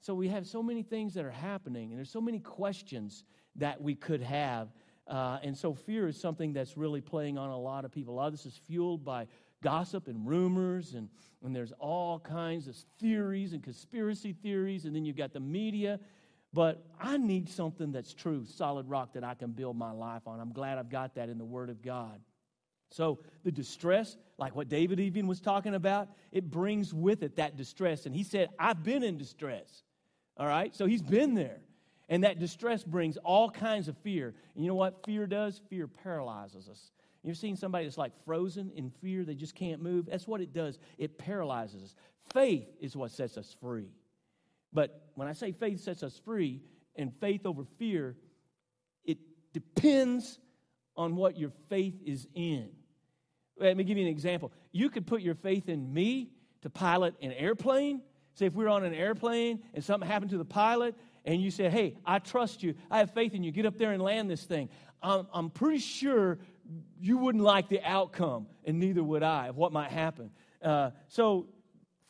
So 0.00 0.14
we 0.14 0.28
have 0.28 0.46
so 0.46 0.62
many 0.62 0.82
things 0.82 1.14
that 1.14 1.24
are 1.24 1.30
happening, 1.30 1.90
and 1.90 1.98
there's 1.98 2.10
so 2.10 2.20
many 2.20 2.38
questions 2.38 3.24
that 3.56 3.80
we 3.80 3.94
could 3.94 4.22
have. 4.22 4.68
Uh, 5.06 5.38
and 5.42 5.56
so 5.56 5.72
fear 5.72 6.08
is 6.08 6.20
something 6.20 6.52
that's 6.52 6.76
really 6.76 7.00
playing 7.00 7.38
on 7.38 7.50
a 7.50 7.58
lot 7.58 7.84
of 7.84 7.92
people. 7.92 8.14
A 8.14 8.16
lot 8.16 8.26
of 8.26 8.32
this 8.32 8.46
is 8.46 8.56
fueled 8.66 9.04
by 9.04 9.26
gossip 9.62 10.08
and 10.08 10.26
rumors, 10.26 10.94
and, 10.94 11.08
and 11.44 11.54
there's 11.54 11.72
all 11.78 12.18
kinds 12.20 12.68
of 12.68 12.76
theories 12.98 13.52
and 13.52 13.62
conspiracy 13.62 14.32
theories, 14.32 14.84
and 14.84 14.94
then 14.94 15.04
you've 15.04 15.16
got 15.16 15.32
the 15.32 15.40
media. 15.40 15.98
But 16.52 16.86
I 17.00 17.16
need 17.16 17.48
something 17.48 17.92
that's 17.92 18.14
true, 18.14 18.44
solid 18.46 18.88
rock 18.88 19.12
that 19.14 19.24
I 19.24 19.34
can 19.34 19.50
build 19.50 19.76
my 19.76 19.90
life 19.90 20.22
on. 20.26 20.40
I'm 20.40 20.52
glad 20.52 20.78
I've 20.78 20.88
got 20.88 21.16
that 21.16 21.28
in 21.28 21.38
the 21.38 21.44
Word 21.44 21.70
of 21.70 21.82
God. 21.82 22.20
So 22.90 23.18
the 23.44 23.52
distress, 23.52 24.16
like 24.38 24.54
what 24.54 24.68
David 24.68 25.00
even 25.00 25.26
was 25.26 25.40
talking 25.40 25.74
about, 25.74 26.08
it 26.32 26.50
brings 26.50 26.94
with 26.94 27.22
it 27.22 27.36
that 27.36 27.56
distress. 27.56 28.06
And 28.06 28.14
he 28.14 28.22
said, 28.22 28.48
I've 28.58 28.82
been 28.82 29.02
in 29.02 29.18
distress. 29.18 29.82
All 30.36 30.46
right? 30.46 30.74
So 30.74 30.86
he's 30.86 31.02
been 31.02 31.34
there. 31.34 31.58
And 32.08 32.22
that 32.24 32.38
distress 32.38 32.84
brings 32.84 33.16
all 33.18 33.50
kinds 33.50 33.88
of 33.88 33.96
fear. 33.98 34.34
And 34.54 34.64
you 34.64 34.68
know 34.68 34.76
what 34.76 35.04
fear 35.04 35.26
does? 35.26 35.60
Fear 35.68 35.88
paralyzes 35.88 36.68
us. 36.68 36.92
You've 37.22 37.36
seen 37.36 37.56
somebody 37.56 37.84
that's 37.84 37.98
like 37.98 38.12
frozen 38.24 38.70
in 38.76 38.90
fear, 39.02 39.24
they 39.24 39.34
just 39.34 39.56
can't 39.56 39.82
move? 39.82 40.06
That's 40.06 40.28
what 40.28 40.40
it 40.40 40.52
does. 40.52 40.78
It 40.96 41.18
paralyzes 41.18 41.82
us. 41.82 41.94
Faith 42.32 42.68
is 42.80 42.94
what 42.94 43.10
sets 43.10 43.36
us 43.36 43.56
free. 43.60 43.90
But 44.76 45.08
when 45.14 45.26
I 45.26 45.32
say 45.32 45.52
faith 45.52 45.80
sets 45.80 46.02
us 46.02 46.20
free 46.22 46.60
and 46.96 47.10
faith 47.18 47.46
over 47.46 47.64
fear, 47.78 48.14
it 49.06 49.16
depends 49.54 50.38
on 50.98 51.16
what 51.16 51.38
your 51.38 51.50
faith 51.70 51.94
is 52.04 52.28
in. 52.34 52.68
Let 53.58 53.74
me 53.74 53.84
give 53.84 53.96
you 53.96 54.04
an 54.04 54.10
example. 54.10 54.52
You 54.72 54.90
could 54.90 55.06
put 55.06 55.22
your 55.22 55.34
faith 55.34 55.70
in 55.70 55.94
me 55.94 56.28
to 56.60 56.68
pilot 56.68 57.14
an 57.22 57.32
airplane. 57.32 58.02
Say, 58.34 58.44
if 58.44 58.52
we 58.52 58.66
are 58.66 58.68
on 58.68 58.84
an 58.84 58.92
airplane 58.92 59.62
and 59.72 59.82
something 59.82 60.06
happened 60.06 60.32
to 60.32 60.38
the 60.38 60.44
pilot, 60.44 60.94
and 61.24 61.40
you 61.40 61.50
said, 61.50 61.72
Hey, 61.72 61.96
I 62.04 62.18
trust 62.18 62.62
you, 62.62 62.74
I 62.90 62.98
have 62.98 63.12
faith 63.12 63.32
in 63.32 63.42
you, 63.42 63.52
get 63.52 63.64
up 63.64 63.78
there 63.78 63.92
and 63.92 64.02
land 64.02 64.28
this 64.28 64.44
thing. 64.44 64.68
I'm, 65.02 65.26
I'm 65.32 65.48
pretty 65.48 65.78
sure 65.78 66.38
you 67.00 67.16
wouldn't 67.16 67.42
like 67.42 67.70
the 67.70 67.80
outcome, 67.82 68.46
and 68.62 68.78
neither 68.78 69.02
would 69.02 69.22
I, 69.22 69.48
of 69.48 69.56
what 69.56 69.72
might 69.72 69.90
happen. 69.90 70.32
Uh, 70.62 70.90
so, 71.08 71.46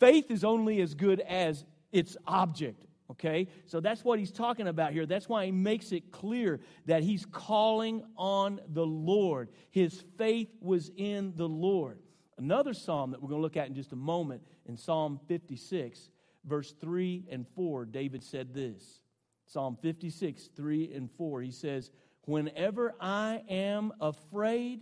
faith 0.01 0.33
is 0.33 0.43
only 0.43 0.81
as 0.81 0.95
good 0.95 1.21
as 1.21 1.65
its 1.93 2.17
object, 2.27 2.87
Okay? 3.11 3.49
So 3.67 3.81
that's 3.81 4.05
what 4.05 4.19
he's 4.19 4.33
talking 4.33 4.69
about 4.69 4.93
here. 4.93 5.07
That's 5.07 5.29
why 5.29 5.47
he 5.47 5.53
makes 5.53 5.93
it 5.93 6.11
clear 6.11 6.61
that 6.87 7.03
he's 7.03 7.25
calling 7.25 8.03
on 8.17 8.61
the 8.73 8.87
Lord. 8.87 9.49
His 9.71 10.05
faith 10.19 10.49
was 10.61 10.91
in 10.97 11.33
the 11.37 11.49
Lord. 11.49 11.99
Another 12.39 12.75
psalm 12.75 13.13
that 13.13 13.23
we're 13.23 13.29
going 13.29 13.39
to 13.39 13.43
look 13.43 13.57
at 13.57 13.69
in 13.69 13.75
just 13.75 13.93
a 13.93 13.97
moment 13.97 14.43
in 14.67 14.77
Psalm 14.77 15.21
56, 15.29 16.11
verse 16.45 16.75
3 16.81 17.25
and 17.31 17.47
4, 17.55 17.87
David 17.87 18.23
said 18.23 18.53
this. 18.53 19.01
Psalm 19.47 19.79
56, 19.81 20.51
3 20.57 20.93
and 20.93 21.11
4. 21.17 21.43
He 21.43 21.53
says, 21.53 21.91
Whenever 22.25 22.95
I 23.01 23.43
am 23.49 23.93
afraid, 24.01 24.81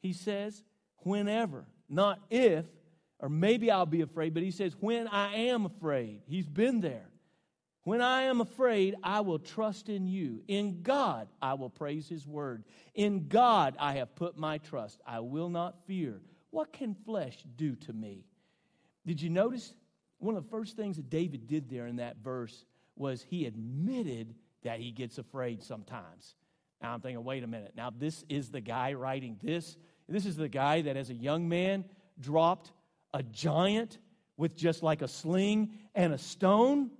he 0.00 0.12
says, 0.12 0.62
whenever, 0.98 1.66
not 1.88 2.20
if, 2.30 2.64
or 3.20 3.28
maybe 3.28 3.70
I'll 3.70 3.86
be 3.86 4.02
afraid, 4.02 4.34
but 4.34 4.42
he 4.42 4.50
says, 4.50 4.74
when 4.80 5.08
I 5.08 5.34
am 5.34 5.66
afraid. 5.66 6.22
He's 6.26 6.46
been 6.46 6.80
there. 6.80 7.08
When 7.84 8.02
I 8.02 8.22
am 8.22 8.40
afraid, 8.40 8.96
I 9.02 9.20
will 9.20 9.38
trust 9.38 9.88
in 9.88 10.06
you. 10.06 10.42
In 10.46 10.82
God, 10.82 11.28
I 11.40 11.54
will 11.54 11.70
praise 11.70 12.06
his 12.06 12.26
word. 12.26 12.64
In 12.94 13.28
God, 13.28 13.76
I 13.80 13.94
have 13.94 14.14
put 14.14 14.36
my 14.36 14.58
trust. 14.58 15.00
I 15.06 15.20
will 15.20 15.48
not 15.48 15.86
fear. 15.86 16.20
What 16.50 16.72
can 16.72 16.94
flesh 17.06 17.38
do 17.56 17.74
to 17.76 17.92
me? 17.92 18.24
Did 19.06 19.22
you 19.22 19.30
notice 19.30 19.72
one 20.18 20.36
of 20.36 20.44
the 20.44 20.50
first 20.50 20.76
things 20.76 20.96
that 20.96 21.08
David 21.08 21.46
did 21.46 21.70
there 21.70 21.86
in 21.86 21.96
that 21.96 22.18
verse 22.22 22.64
was 22.94 23.22
he 23.22 23.46
admitted 23.46 24.34
that 24.62 24.80
he 24.80 24.90
gets 24.90 25.18
afraid 25.18 25.62
sometimes. 25.62 26.34
Now 26.82 26.92
I'm 26.92 27.00
thinking, 27.00 27.24
wait 27.24 27.44
a 27.44 27.46
minute. 27.46 27.72
Now, 27.76 27.90
this 27.96 28.24
is 28.28 28.50
the 28.50 28.60
guy 28.60 28.92
writing 28.92 29.38
this. 29.42 29.76
This 30.08 30.26
is 30.26 30.36
the 30.36 30.48
guy 30.48 30.82
that, 30.82 30.96
as 30.96 31.10
a 31.10 31.14
young 31.14 31.48
man, 31.48 31.84
dropped 32.20 32.72
a 33.12 33.22
giant 33.22 33.98
with 34.36 34.56
just 34.56 34.82
like 34.82 35.02
a 35.02 35.08
sling 35.08 35.70
and 35.94 36.12
a 36.12 36.18
stone. 36.18 36.90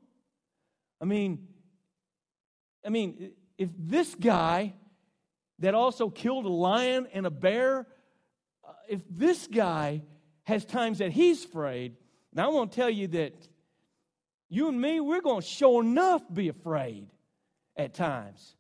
I 1.01 1.05
mean, 1.05 1.47
I 2.85 2.91
mean, 2.91 3.33
if 3.57 3.71
this 3.79 4.15
guy 4.15 4.75
that 5.61 5.75
also 5.75 6.09
killed 6.09 6.47
a 6.47 6.51
lion 6.51 7.09
and 7.13 7.27
a 7.27 7.31
bear, 7.31 7.87
uh, 8.67 8.73
if 8.89 9.01
this 9.11 9.47
guy 9.47 10.03
has 10.45 10.65
times 10.65 10.99
that 10.99 11.13
he's 11.13 11.45
afraid, 11.45 11.97
now 12.33 12.51
I 12.51 12.53
want 12.53 12.73
to 12.73 12.77
tell 12.77 12.91
you 12.91 13.09
that 13.09 13.49
you 14.49 14.69
and 14.69 14.81
me, 14.81 15.01
we're 15.01 15.21
going 15.21 15.43
to 15.43 15.47
sure 15.47 15.83
enough 15.83 16.23
be 16.33 16.49
afraid 16.49 17.09
at 17.77 17.95
times. 17.95 18.57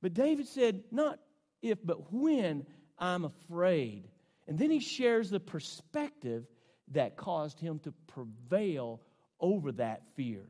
But 0.00 0.14
David 0.14 0.46
said, 0.46 0.84
not 0.90 1.18
if, 1.60 1.78
but 1.84 2.12
when 2.12 2.66
I'm 2.98 3.24
afraid. 3.24 4.08
And 4.46 4.58
then 4.58 4.70
he 4.70 4.80
shares 4.80 5.30
the 5.30 5.40
perspective 5.40 6.46
that 6.92 7.16
caused 7.16 7.60
him 7.60 7.78
to 7.80 7.92
prevail 8.06 9.00
over 9.40 9.72
that 9.72 10.02
fear. 10.14 10.44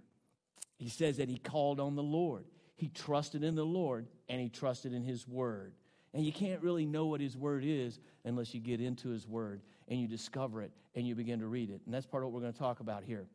He 0.78 0.88
says 0.88 1.16
that 1.18 1.28
he 1.28 1.38
called 1.38 1.80
on 1.80 1.94
the 1.94 2.02
Lord. 2.02 2.44
He 2.76 2.88
trusted 2.88 3.44
in 3.44 3.54
the 3.54 3.64
Lord 3.64 4.06
and 4.28 4.40
he 4.40 4.49
trusted 4.49 4.92
in 4.92 5.04
his 5.04 5.26
word. 5.28 5.72
And 6.14 6.25
you 6.25 6.32
can't 6.32 6.61
really 6.61 6.84
know 6.84 7.06
what 7.06 7.20
his 7.20 7.37
word 7.37 7.64
is 7.64 8.00
unless 8.25 8.52
you 8.52 8.61
get 8.61 8.80
into 8.80 9.08
his 9.08 9.26
word 9.26 9.62
and 9.88 10.00
you 10.00 10.06
discover 10.06 10.62
it 10.62 10.72
and 10.94 11.06
you 11.06 11.14
begin 11.14 11.38
to 11.40 11.46
read 11.46 11.70
it. 11.70 11.80
And 11.87 11.94
that's 11.94 12.06
part 12.06 12.22
of 12.22 12.28
what 12.28 12.34
we're 12.34 12.42
going 12.42 12.52
to 12.52 12.58
talk 12.58 12.80
about 12.80 13.04
here. 13.04 13.26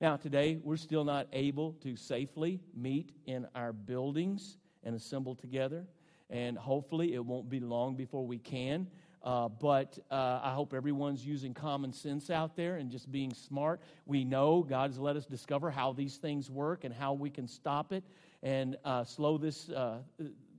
Now, 0.00 0.16
today, 0.16 0.58
we're 0.62 0.76
still 0.76 1.04
not 1.04 1.28
able 1.32 1.72
to 1.82 1.96
safely 1.96 2.60
meet 2.74 3.12
in 3.26 3.46
our 3.54 3.72
buildings 3.72 4.58
and 4.82 4.94
assemble 4.94 5.34
together. 5.34 5.86
And 6.30 6.58
hopefully, 6.58 7.14
it 7.14 7.24
won't 7.24 7.48
be 7.48 7.60
long 7.60 7.94
before 7.94 8.26
we 8.26 8.38
can. 8.38 8.88
Uh, 9.24 9.48
but 9.48 9.98
uh, 10.10 10.40
I 10.42 10.52
hope 10.52 10.74
everyone's 10.74 11.24
using 11.24 11.54
common 11.54 11.94
sense 11.94 12.28
out 12.28 12.56
there 12.56 12.76
and 12.76 12.90
just 12.90 13.10
being 13.10 13.32
smart. 13.32 13.80
We 14.04 14.22
know 14.22 14.62
God's 14.62 14.98
let 14.98 15.16
us 15.16 15.24
discover 15.24 15.70
how 15.70 15.94
these 15.94 16.16
things 16.16 16.50
work 16.50 16.84
and 16.84 16.92
how 16.92 17.14
we 17.14 17.30
can 17.30 17.48
stop 17.48 17.90
it 17.94 18.04
and 18.42 18.76
uh, 18.84 19.04
slow 19.04 19.38
this, 19.38 19.70
uh, 19.70 20.00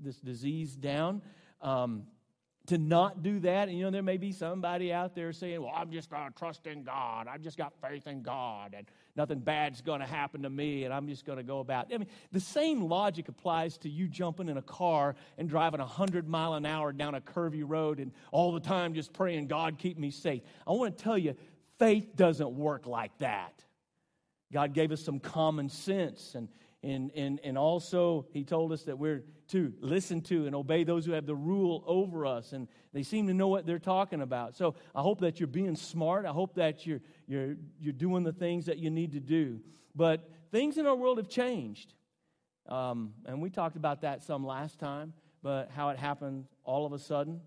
this 0.02 0.18
disease 0.18 0.76
down. 0.76 1.22
Um, 1.62 2.08
to 2.68 2.78
not 2.78 3.24
do 3.24 3.40
that, 3.42 3.70
and 3.70 3.78
you 3.78 3.84
know, 3.84 3.92
there 3.92 4.04
may 4.04 4.18
be 4.18 4.32
somebody 4.32 4.92
out 4.92 5.16
there 5.16 5.32
saying, 5.34 5.62
Well, 5.62 5.74
I'm 5.76 5.92
just 5.92 6.10
going 6.10 6.28
to 6.28 6.38
trust 6.38 6.68
in 6.68 6.84
God. 6.84 7.28
I've 7.28 7.42
just 7.42 7.58
got 7.58 7.74
faith 7.82 8.08
in 8.08 8.22
God. 8.22 8.74
And 8.76 8.88
nothing 9.16 9.40
bad's 9.40 9.82
going 9.82 10.00
to 10.02 10.06
happen 10.06 10.44
to 10.44 10.50
me 10.50 10.84
and 10.84 10.94
I'm 10.94 11.08
just 11.08 11.26
going 11.26 11.38
to 11.38 11.44
go 11.44 11.60
about. 11.60 11.94
I 11.94 11.98
mean, 11.98 12.08
the 12.32 12.40
same 12.40 12.82
logic 12.82 13.30
applies 13.30 13.78
to 13.80 13.90
you 13.90 14.08
jumping 14.08 14.50
in 14.50 14.58
a 14.58 14.62
car 14.62 15.16
and 15.38 15.48
driving 15.48 15.80
100 15.80 16.28
mile 16.28 16.56
an 16.56 16.66
hour 16.66 16.92
down 16.92 17.16
a 17.16 17.22
curvy 17.22 17.64
road 17.66 18.00
and 18.00 18.12
all 18.32 18.52
the 18.52 18.60
time 18.60 18.94
just 18.94 19.14
praying, 19.14 19.48
God, 19.48 19.78
keep 19.78 19.98
me 19.98 20.12
safe. 20.12 20.42
I 20.68 20.72
want 20.72 20.98
to 20.98 21.04
tell 21.04 21.18
you, 21.18 21.36
faith 21.80 22.16
doesn't 22.16 22.52
work 22.52 22.88
like 22.88 23.18
that. 23.20 23.64
God 24.52 24.74
gave 24.74 24.92
us 24.92 25.02
some 25.02 25.20
common 25.20 25.70
sense 25.70 26.36
and 26.36 26.50
and, 26.86 27.12
and, 27.16 27.40
and 27.44 27.58
also, 27.58 28.28
he 28.32 28.44
told 28.44 28.72
us 28.72 28.84
that 28.84 29.00
we're 29.00 29.24
to 29.50 29.74
listen 29.80 30.22
to 30.22 30.46
and 30.48 30.56
obey 30.56 30.84
those 30.84 31.06
who 31.06 31.12
have 31.12 31.26
the 31.26 31.36
rule 31.36 31.84
over 31.86 32.26
us. 32.26 32.54
And 32.54 32.68
they 32.94 33.04
seem 33.04 33.28
to 33.28 33.34
know 33.34 33.48
what 33.48 33.66
they're 33.66 33.80
talking 33.80 34.22
about. 34.22 34.56
So 34.56 34.76
I 34.94 35.02
hope 35.02 35.22
that 35.22 35.40
you're 35.40 35.48
being 35.48 35.76
smart. 35.76 36.26
I 36.26 36.32
hope 36.32 36.56
that 36.56 36.86
you're, 36.86 37.02
you're, 37.28 37.56
you're 37.80 37.94
doing 37.94 38.24
the 38.24 38.34
things 38.34 38.66
that 38.66 38.78
you 38.78 38.90
need 38.90 39.12
to 39.12 39.20
do. 39.20 39.60
But 39.96 40.30
things 40.52 40.78
in 40.78 40.86
our 40.86 40.96
world 40.96 41.18
have 41.18 41.30
changed. 41.30 41.94
Um, 42.68 43.14
and 43.26 43.42
we 43.42 43.50
talked 43.50 43.76
about 43.76 44.02
that 44.02 44.24
some 44.24 44.46
last 44.46 44.80
time, 44.80 45.14
but 45.44 45.70
how 45.72 45.90
it 45.90 46.00
happened 46.00 46.46
all 46.64 46.86
of 46.86 46.94
a 46.94 47.00
sudden. 47.00 47.42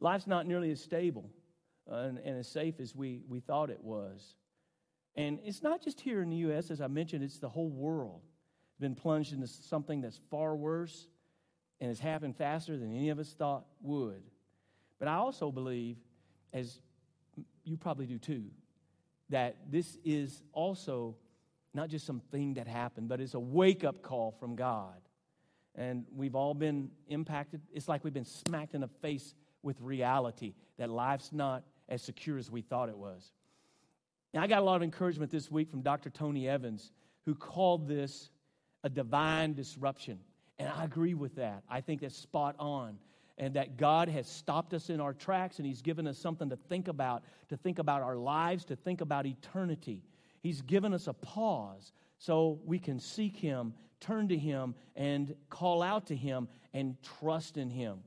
Life's 0.00 0.26
not 0.26 0.46
nearly 0.46 0.70
as 0.70 0.80
stable 0.80 1.30
uh, 1.90 1.96
and, 1.96 2.18
and 2.18 2.38
as 2.38 2.48
safe 2.48 2.80
as 2.80 2.94
we, 2.94 3.22
we 3.28 3.40
thought 3.40 3.70
it 3.70 3.82
was. 3.82 4.34
And 5.14 5.40
it's 5.44 5.62
not 5.62 5.82
just 5.82 6.00
here 6.00 6.22
in 6.22 6.30
the 6.30 6.36
U.S., 6.36 6.70
as 6.70 6.80
I 6.80 6.86
mentioned, 6.86 7.24
it's 7.24 7.38
the 7.38 7.48
whole 7.48 7.70
world. 7.70 8.22
Been 8.80 8.94
plunged 8.94 9.32
into 9.32 9.46
something 9.46 10.00
that's 10.00 10.20
far 10.30 10.54
worse 10.54 11.08
and 11.80 11.88
has 11.88 11.98
happened 11.98 12.36
faster 12.36 12.76
than 12.76 12.94
any 12.94 13.08
of 13.10 13.18
us 13.18 13.32
thought 13.32 13.66
would. 13.82 14.22
But 14.98 15.08
I 15.08 15.14
also 15.14 15.50
believe, 15.50 15.96
as 16.52 16.80
you 17.64 17.76
probably 17.76 18.06
do 18.06 18.18
too, 18.18 18.44
that 19.30 19.56
this 19.70 19.98
is 20.04 20.42
also 20.52 21.16
not 21.74 21.88
just 21.88 22.06
something 22.06 22.54
that 22.54 22.66
happened, 22.66 23.08
but 23.08 23.20
it's 23.20 23.34
a 23.34 23.40
wake 23.40 23.84
up 23.84 24.02
call 24.02 24.32
from 24.32 24.56
God. 24.56 24.96
And 25.74 26.06
we've 26.14 26.34
all 26.34 26.54
been 26.54 26.90
impacted. 27.08 27.60
It's 27.72 27.88
like 27.88 28.02
we've 28.02 28.14
been 28.14 28.24
smacked 28.24 28.74
in 28.74 28.80
the 28.80 28.88
face 29.00 29.34
with 29.62 29.80
reality 29.80 30.54
that 30.78 30.88
life's 30.88 31.32
not 31.32 31.62
as 31.88 32.02
secure 32.02 32.38
as 32.38 32.50
we 32.50 32.62
thought 32.62 32.88
it 32.88 32.96
was. 32.96 33.32
I 34.36 34.46
got 34.46 34.60
a 34.60 34.64
lot 34.64 34.76
of 34.76 34.82
encouragement 34.82 35.30
this 35.32 35.50
week 35.50 35.70
from 35.70 35.82
Dr. 35.82 36.10
Tony 36.10 36.48
Evans, 36.48 36.92
who 37.24 37.34
called 37.34 37.88
this 37.88 38.30
a 38.84 38.88
divine 38.88 39.54
disruption. 39.54 40.18
And 40.58 40.68
I 40.68 40.84
agree 40.84 41.14
with 41.14 41.36
that. 41.36 41.62
I 41.68 41.80
think 41.80 42.00
that's 42.00 42.16
spot 42.16 42.56
on. 42.58 42.98
And 43.36 43.54
that 43.54 43.76
God 43.76 44.08
has 44.08 44.26
stopped 44.26 44.74
us 44.74 44.90
in 44.90 45.00
our 45.00 45.12
tracks 45.12 45.58
and 45.58 45.66
He's 45.66 45.80
given 45.82 46.08
us 46.08 46.18
something 46.18 46.50
to 46.50 46.56
think 46.56 46.88
about, 46.88 47.22
to 47.50 47.56
think 47.56 47.78
about 47.78 48.02
our 48.02 48.16
lives, 48.16 48.64
to 48.66 48.76
think 48.76 49.00
about 49.00 49.26
eternity. 49.26 50.02
He's 50.40 50.60
given 50.62 50.92
us 50.92 51.06
a 51.06 51.12
pause 51.12 51.92
so 52.18 52.58
we 52.64 52.80
can 52.80 52.98
seek 52.98 53.36
Him, 53.36 53.74
turn 54.00 54.28
to 54.28 54.36
Him, 54.36 54.74
and 54.96 55.36
call 55.50 55.82
out 55.82 56.06
to 56.08 56.16
Him 56.16 56.48
and 56.74 56.96
trust 57.20 57.56
in 57.56 57.70
Him. 57.70 57.98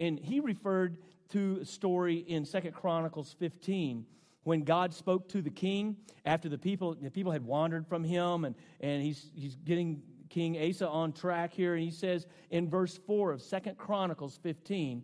And 0.00 0.18
He 0.18 0.40
referred 0.40 0.96
to 1.30 1.58
a 1.60 1.66
story 1.66 2.16
in 2.16 2.46
Second 2.46 2.72
Chronicles 2.72 3.34
15 3.38 4.06
when 4.48 4.62
God 4.62 4.94
spoke 4.94 5.28
to 5.28 5.42
the 5.42 5.50
king 5.50 5.96
after 6.24 6.48
the 6.48 6.56
people, 6.56 6.94
the 6.94 7.10
people 7.10 7.32
had 7.32 7.44
wandered 7.44 7.86
from 7.86 8.02
him, 8.02 8.46
and, 8.46 8.54
and 8.80 9.02
he's, 9.02 9.30
he's 9.34 9.54
getting 9.56 10.00
King 10.28 10.56
Asa 10.58 10.88
on 10.88 11.12
track 11.12 11.52
here, 11.52 11.74
and 11.74 11.82
he 11.82 11.90
says 11.90 12.26
in 12.50 12.68
verse 12.68 12.98
4 13.06 13.32
of 13.32 13.42
Second 13.42 13.78
Chronicles 13.78 14.38
15, 14.42 15.02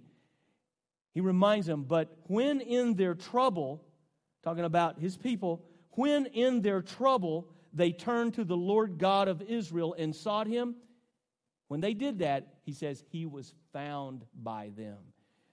he 1.13 1.21
reminds 1.21 1.67
them, 1.67 1.85
but 1.85 2.17
when 2.25 2.61
in 2.61 2.95
their 2.95 3.15
trouble, 3.15 3.85
talking 4.43 4.65
about 4.65 4.99
his 4.99 5.17
people, 5.17 5.65
when 5.93 6.27
in 6.27 6.61
their 6.61 6.83
trouble 6.83 7.49
they 7.73 7.93
turned 7.93 8.35
to 8.35 8.45
the 8.45 8.57
Lord 8.57 8.99
God 8.99 9.29
of 9.29 9.43
Israel 9.43 9.95
and 9.97 10.15
sought 10.15 10.47
him, 10.47 10.75
when 11.69 11.81
they 11.81 11.95
did 11.95 12.19
that, 12.19 12.55
he 12.63 12.73
says 12.73 13.03
he 13.09 13.27
was 13.27 13.55
found 13.73 14.25
by 14.35 14.71
them. 14.77 14.99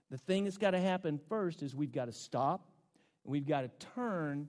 The 0.09 0.17
thing 0.17 0.43
that's 0.43 0.57
got 0.57 0.71
to 0.71 0.79
happen 0.79 1.19
first 1.29 1.63
is 1.63 1.75
we've 1.75 1.91
got 1.91 2.05
to 2.05 2.11
stop 2.11 2.71
we've 3.23 3.47
got 3.47 3.61
to 3.61 3.87
turn 3.95 4.47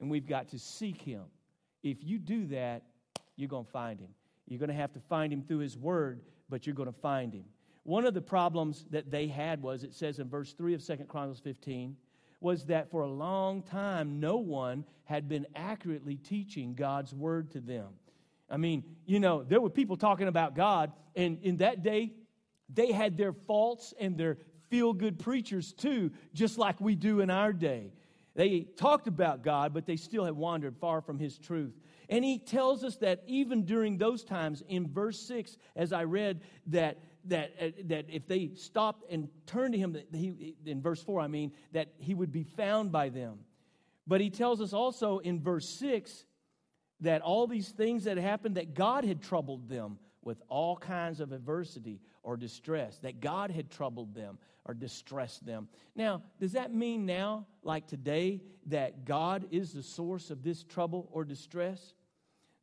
and 0.00 0.10
we've 0.10 0.26
got 0.26 0.48
to 0.48 0.58
seek 0.58 1.02
Him. 1.02 1.24
If 1.82 2.04
you 2.04 2.18
do 2.18 2.46
that, 2.46 2.82
you're 3.38 3.48
going 3.48 3.64
to 3.64 3.70
find 3.70 4.00
Him. 4.00 4.10
You're 4.46 4.58
going 4.58 4.68
to 4.68 4.74
have 4.74 4.92
to 4.92 5.00
find 5.00 5.32
Him 5.32 5.42
through 5.42 5.58
His 5.58 5.76
Word, 5.76 6.20
but 6.48 6.66
you're 6.66 6.74
going 6.74 6.92
to 6.92 7.00
find 7.00 7.32
Him. 7.32 7.44
One 7.84 8.04
of 8.04 8.12
the 8.12 8.20
problems 8.20 8.84
that 8.90 9.10
they 9.10 9.28
had 9.28 9.62
was, 9.62 9.84
it 9.84 9.94
says 9.94 10.18
in 10.18 10.28
verse 10.28 10.52
3 10.52 10.74
of 10.74 10.82
Second 10.82 11.08
Chronicles 11.08 11.40
15, 11.40 11.96
was 12.40 12.66
that 12.66 12.90
for 12.90 13.02
a 13.02 13.08
long 13.08 13.62
time, 13.62 14.20
no 14.20 14.36
one 14.36 14.84
had 15.04 15.28
been 15.28 15.46
accurately 15.54 16.16
teaching 16.16 16.74
God's 16.74 17.14
Word 17.14 17.50
to 17.52 17.60
them. 17.60 17.88
I 18.50 18.56
mean, 18.56 18.84
you 19.06 19.20
know, 19.20 19.42
there 19.42 19.60
were 19.60 19.70
people 19.70 19.96
talking 19.96 20.28
about 20.28 20.54
God, 20.54 20.92
and 21.14 21.38
in 21.42 21.58
that 21.58 21.82
day, 21.82 22.12
they 22.72 22.92
had 22.92 23.16
their 23.16 23.32
faults 23.32 23.94
and 23.98 24.16
their 24.16 24.38
feel 24.68 24.92
good 24.92 25.18
preachers 25.18 25.72
too, 25.72 26.10
just 26.34 26.58
like 26.58 26.80
we 26.80 26.94
do 26.94 27.20
in 27.20 27.30
our 27.30 27.52
day. 27.52 27.92
They 28.34 28.68
talked 28.76 29.08
about 29.08 29.42
God, 29.42 29.74
but 29.74 29.86
they 29.86 29.96
still 29.96 30.24
had 30.24 30.34
wandered 30.34 30.76
far 30.76 31.00
from 31.00 31.18
His 31.18 31.38
truth. 31.38 31.74
And 32.08 32.24
he 32.24 32.38
tells 32.38 32.84
us 32.84 32.96
that 32.96 33.22
even 33.26 33.64
during 33.64 33.98
those 33.98 34.24
times, 34.24 34.62
in 34.68 34.88
verse 34.88 35.20
6, 35.20 35.56
as 35.76 35.92
I 35.92 36.04
read, 36.04 36.40
that, 36.68 36.98
that, 37.26 37.52
uh, 37.60 37.68
that 37.84 38.06
if 38.08 38.26
they 38.26 38.52
stopped 38.54 39.04
and 39.10 39.28
turned 39.46 39.74
to 39.74 39.78
him, 39.78 39.92
that 39.92 40.06
he, 40.14 40.54
in 40.64 40.80
verse 40.80 41.02
4, 41.02 41.20
I 41.20 41.26
mean, 41.26 41.52
that 41.72 41.88
he 41.98 42.14
would 42.14 42.32
be 42.32 42.44
found 42.44 42.92
by 42.92 43.10
them. 43.10 43.40
But 44.06 44.22
he 44.22 44.30
tells 44.30 44.62
us 44.62 44.72
also 44.72 45.18
in 45.18 45.40
verse 45.40 45.68
6 45.68 46.24
that 47.00 47.20
all 47.20 47.46
these 47.46 47.68
things 47.68 48.04
that 48.04 48.16
happened, 48.16 48.56
that 48.56 48.74
God 48.74 49.04
had 49.04 49.22
troubled 49.22 49.68
them 49.68 49.98
with 50.22 50.42
all 50.48 50.76
kinds 50.76 51.20
of 51.20 51.32
adversity 51.32 52.00
or 52.22 52.36
distress, 52.36 52.98
that 52.98 53.20
God 53.20 53.50
had 53.50 53.70
troubled 53.70 54.14
them 54.14 54.38
or 54.64 54.74
distressed 54.74 55.44
them. 55.44 55.68
Now, 55.94 56.22
does 56.40 56.52
that 56.52 56.72
mean 56.74 57.06
now, 57.06 57.46
like 57.62 57.86
today, 57.86 58.40
that 58.66 59.04
God 59.04 59.46
is 59.50 59.72
the 59.72 59.82
source 59.82 60.30
of 60.30 60.42
this 60.42 60.64
trouble 60.64 61.08
or 61.12 61.24
distress? 61.24 61.94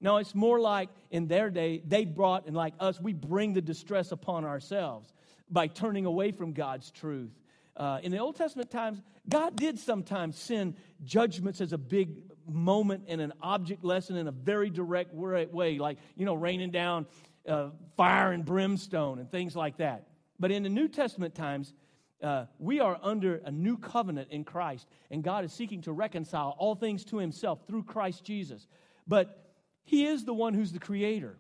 No, 0.02 0.18
it's 0.18 0.36
more 0.36 0.60
like 0.60 0.90
in 1.10 1.28
their 1.28 1.50
day, 1.50 1.82
they 1.86 2.06
brought, 2.06 2.48
and 2.48 2.56
like 2.56 2.74
us, 2.80 3.00
we 3.00 3.14
bring 3.14 3.54
the 3.54 3.62
distress 3.62 4.12
upon 4.12 4.46
ourselves 4.46 5.12
by 5.50 5.68
turning 5.68 6.06
away 6.06 6.32
from 6.32 6.54
God's 6.54 6.92
truth. 6.92 7.32
Uh, 7.78 8.00
in 8.04 8.12
the 8.12 8.20
Old 8.20 8.36
Testament 8.36 8.72
times, 8.72 9.02
God 9.28 9.56
did 9.56 9.80
sometimes 9.80 10.38
send 10.38 10.76
judgments 11.04 11.62
as 11.62 11.74
a 11.74 11.78
big 11.78 12.24
moment 12.48 13.06
and 13.08 13.20
an 13.20 13.34
object 13.42 13.84
lesson 13.84 14.16
in 14.16 14.28
a 14.28 14.32
very 14.32 14.70
direct 14.70 15.14
way, 15.14 15.78
like, 15.78 15.98
you 16.16 16.26
know, 16.26 16.36
raining 16.36 16.72
down 16.72 17.06
uh, 17.48 17.70
fire 17.98 18.32
and 18.32 18.46
brimstone 18.46 19.20
and 19.20 19.30
things 19.30 19.56
like 19.56 19.78
that. 19.78 20.08
But 20.40 20.52
in 20.52 20.64
the 20.64 20.70
New 20.70 20.88
Testament 20.88 21.36
times, 21.36 21.74
uh, 22.22 22.46
we 22.60 22.80
are 22.80 22.98
under 23.02 23.36
a 23.46 23.52
new 23.52 23.78
covenant 23.78 24.30
in 24.32 24.44
Christ, 24.44 24.88
and 25.12 25.24
God 25.24 25.44
is 25.44 25.54
seeking 25.54 25.82
to 25.82 25.92
reconcile 25.92 26.56
all 26.58 26.76
things 26.76 27.04
to 27.06 27.18
Himself 27.18 27.60
through 27.68 27.84
Christ 27.84 28.24
Jesus. 28.24 28.68
But 29.08 29.45
He 29.86 30.06
is 30.06 30.26
the 30.26 30.34
one 30.34 30.54
who's 30.54 30.72
the 30.72 30.80
creator, 30.80 31.38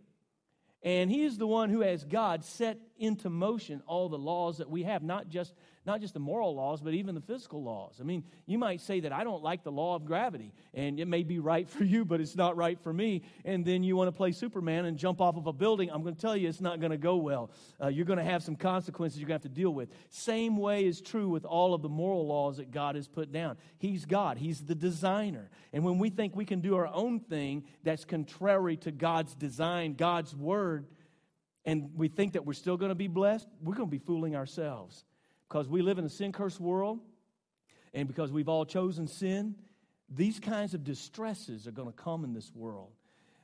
and 0.82 1.10
He 1.10 1.24
is 1.26 1.38
the 1.38 1.48
one 1.48 1.70
who, 1.70 1.84
as 1.84 2.04
God, 2.04 2.46
set 2.46 2.80
into 2.98 3.30
motion 3.30 3.82
all 3.86 4.08
the 4.08 4.18
laws 4.18 4.58
that 4.58 4.70
we 4.70 4.84
have, 4.84 5.04
not 5.04 5.30
just 5.30 5.54
not 5.86 6.02
just 6.02 6.14
the 6.14 6.20
moral 6.20 6.56
laws, 6.56 6.82
but 6.82 6.94
even 6.94 7.14
the 7.14 7.22
physical 7.22 7.64
laws. 7.64 7.98
I 8.00 8.04
mean, 8.04 8.24
you 8.46 8.58
might 8.58 8.82
say 8.82 9.02
that 9.02 9.14
I 9.14 9.24
don't 9.24 9.44
like 9.44 9.64
the 9.64 9.72
law 9.72 9.96
of 9.96 10.06
gravity, 10.06 10.52
and 10.74 11.00
it 11.00 11.06
may 11.06 11.24
be 11.24 11.40
right 11.40 11.70
for 11.70 11.84
you, 11.84 12.06
but 12.06 12.20
it's 12.20 12.36
not 12.36 12.58
right 12.58 12.80
for 12.80 12.92
me. 12.92 13.24
And 13.44 13.64
then 13.64 13.84
you 13.84 13.96
want 13.96 14.08
to 14.08 14.12
play 14.12 14.32
Superman 14.32 14.86
and 14.86 14.98
jump 14.98 15.22
off 15.22 15.38
of 15.38 15.48
a 15.48 15.54
building. 15.54 15.90
I'm 15.92 16.02
going 16.02 16.16
to 16.16 16.22
tell 16.22 16.36
you, 16.36 16.50
it's 16.50 16.62
not 16.62 16.80
going 16.80 16.92
to 16.92 16.98
go 16.98 17.18
well. 17.18 17.52
Uh, 17.82 17.88
you're 17.88 18.06
going 18.06 18.20
to 18.20 18.26
have 18.26 18.44
some 18.44 18.56
consequences 18.56 19.20
you're 19.20 19.28
going 19.28 19.40
to 19.40 19.46
have 19.46 19.54
to 19.54 19.62
deal 19.62 19.72
with. 19.72 19.90
Same 20.10 20.58
way 20.58 20.86
is 20.86 21.02
true 21.02 21.30
with 21.30 21.46
all 21.46 21.74
of 21.74 21.82
the 21.82 21.90
moral 21.90 22.28
laws 22.28 22.58
that 22.58 22.72
God 22.72 22.96
has 22.96 23.08
put 23.08 23.32
down. 23.32 23.58
He's 23.78 24.06
God, 24.06 24.38
He's 24.38 24.62
the 24.62 24.76
designer. 24.76 25.50
And 25.72 25.84
when 25.84 26.00
we 26.00 26.10
think 26.10 26.36
we 26.36 26.46
can 26.46 26.62
do 26.62 26.76
our 26.76 26.88
own 26.88 27.20
thing 27.20 27.66
that's 27.84 28.06
contrary 28.06 28.78
to 28.78 28.92
God's 28.92 29.36
design, 29.36 29.94
God's 29.94 30.36
word, 30.36 30.88
and 31.64 31.92
we 31.96 32.08
think 32.08 32.34
that 32.34 32.46
we're 32.46 32.54
still 32.54 32.78
going 32.78 32.90
to 32.90 32.96
be 32.96 33.08
blessed, 33.08 33.48
we're 33.62 33.76
going 33.76 33.90
to 33.90 33.92
be 33.92 34.04
fooling 34.04 34.36
ourselves 34.36 35.04
because 35.48 35.68
we 35.68 35.82
live 35.82 35.98
in 35.98 36.06
a 36.06 36.10
sin 36.10 36.32
cursed 36.32 36.60
world 36.60 37.00
and 37.94 38.08
because 38.08 38.32
we've 38.32 38.50
all 38.50 38.66
chosen 38.66 39.08
sin, 39.08 39.56
these 40.10 40.40
kinds 40.40 40.74
of 40.74 40.84
distresses 40.84 41.68
are 41.68 41.72
going 41.72 41.92
to 41.92 41.94
come 41.98 42.24
in 42.24 42.34
this 42.34 42.52
world. 42.54 42.92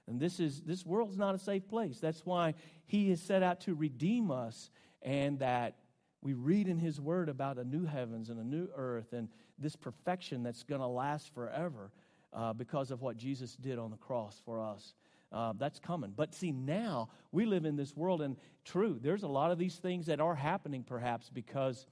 And 0.07 0.19
this 0.19 0.39
is 0.39 0.61
this 0.61 0.85
world's 0.85 1.17
not 1.17 1.35
a 1.35 1.39
safe 1.39 1.67
place. 1.67 1.99
That's 1.99 2.25
why 2.25 2.55
he 2.85 3.09
has 3.11 3.21
set 3.21 3.43
out 3.43 3.61
to 3.61 3.73
redeem 3.73 4.31
us 4.31 4.69
and 5.01 5.39
that 5.39 5.77
we 6.21 6.33
read 6.33 6.67
in 6.67 6.77
his 6.77 6.99
word 6.99 7.29
about 7.29 7.57
a 7.57 7.63
new 7.63 7.85
heavens 7.85 8.29
and 8.29 8.39
a 8.39 8.43
new 8.43 8.67
earth 8.75 9.13
and 9.13 9.29
this 9.57 9.75
perfection 9.75 10.43
that's 10.43 10.63
going 10.63 10.81
to 10.81 10.87
last 10.87 11.33
forever 11.33 11.91
uh, 12.33 12.53
because 12.53 12.91
of 12.91 13.01
what 13.01 13.17
Jesus 13.17 13.55
did 13.55 13.79
on 13.79 13.91
the 13.91 13.97
cross 13.97 14.39
for 14.45 14.59
us. 14.59 14.93
Uh, 15.31 15.53
that's 15.57 15.79
coming. 15.79 16.13
But 16.15 16.35
see, 16.35 16.51
now 16.51 17.09
we 17.31 17.45
live 17.45 17.63
in 17.65 17.77
this 17.77 17.95
world, 17.95 18.21
and 18.21 18.35
true, 18.65 18.99
there's 19.01 19.23
a 19.23 19.29
lot 19.29 19.51
of 19.51 19.57
these 19.57 19.75
things 19.75 20.07
that 20.07 20.19
are 20.19 20.35
happening 20.35 20.83
perhaps 20.83 21.29
because, 21.29 21.87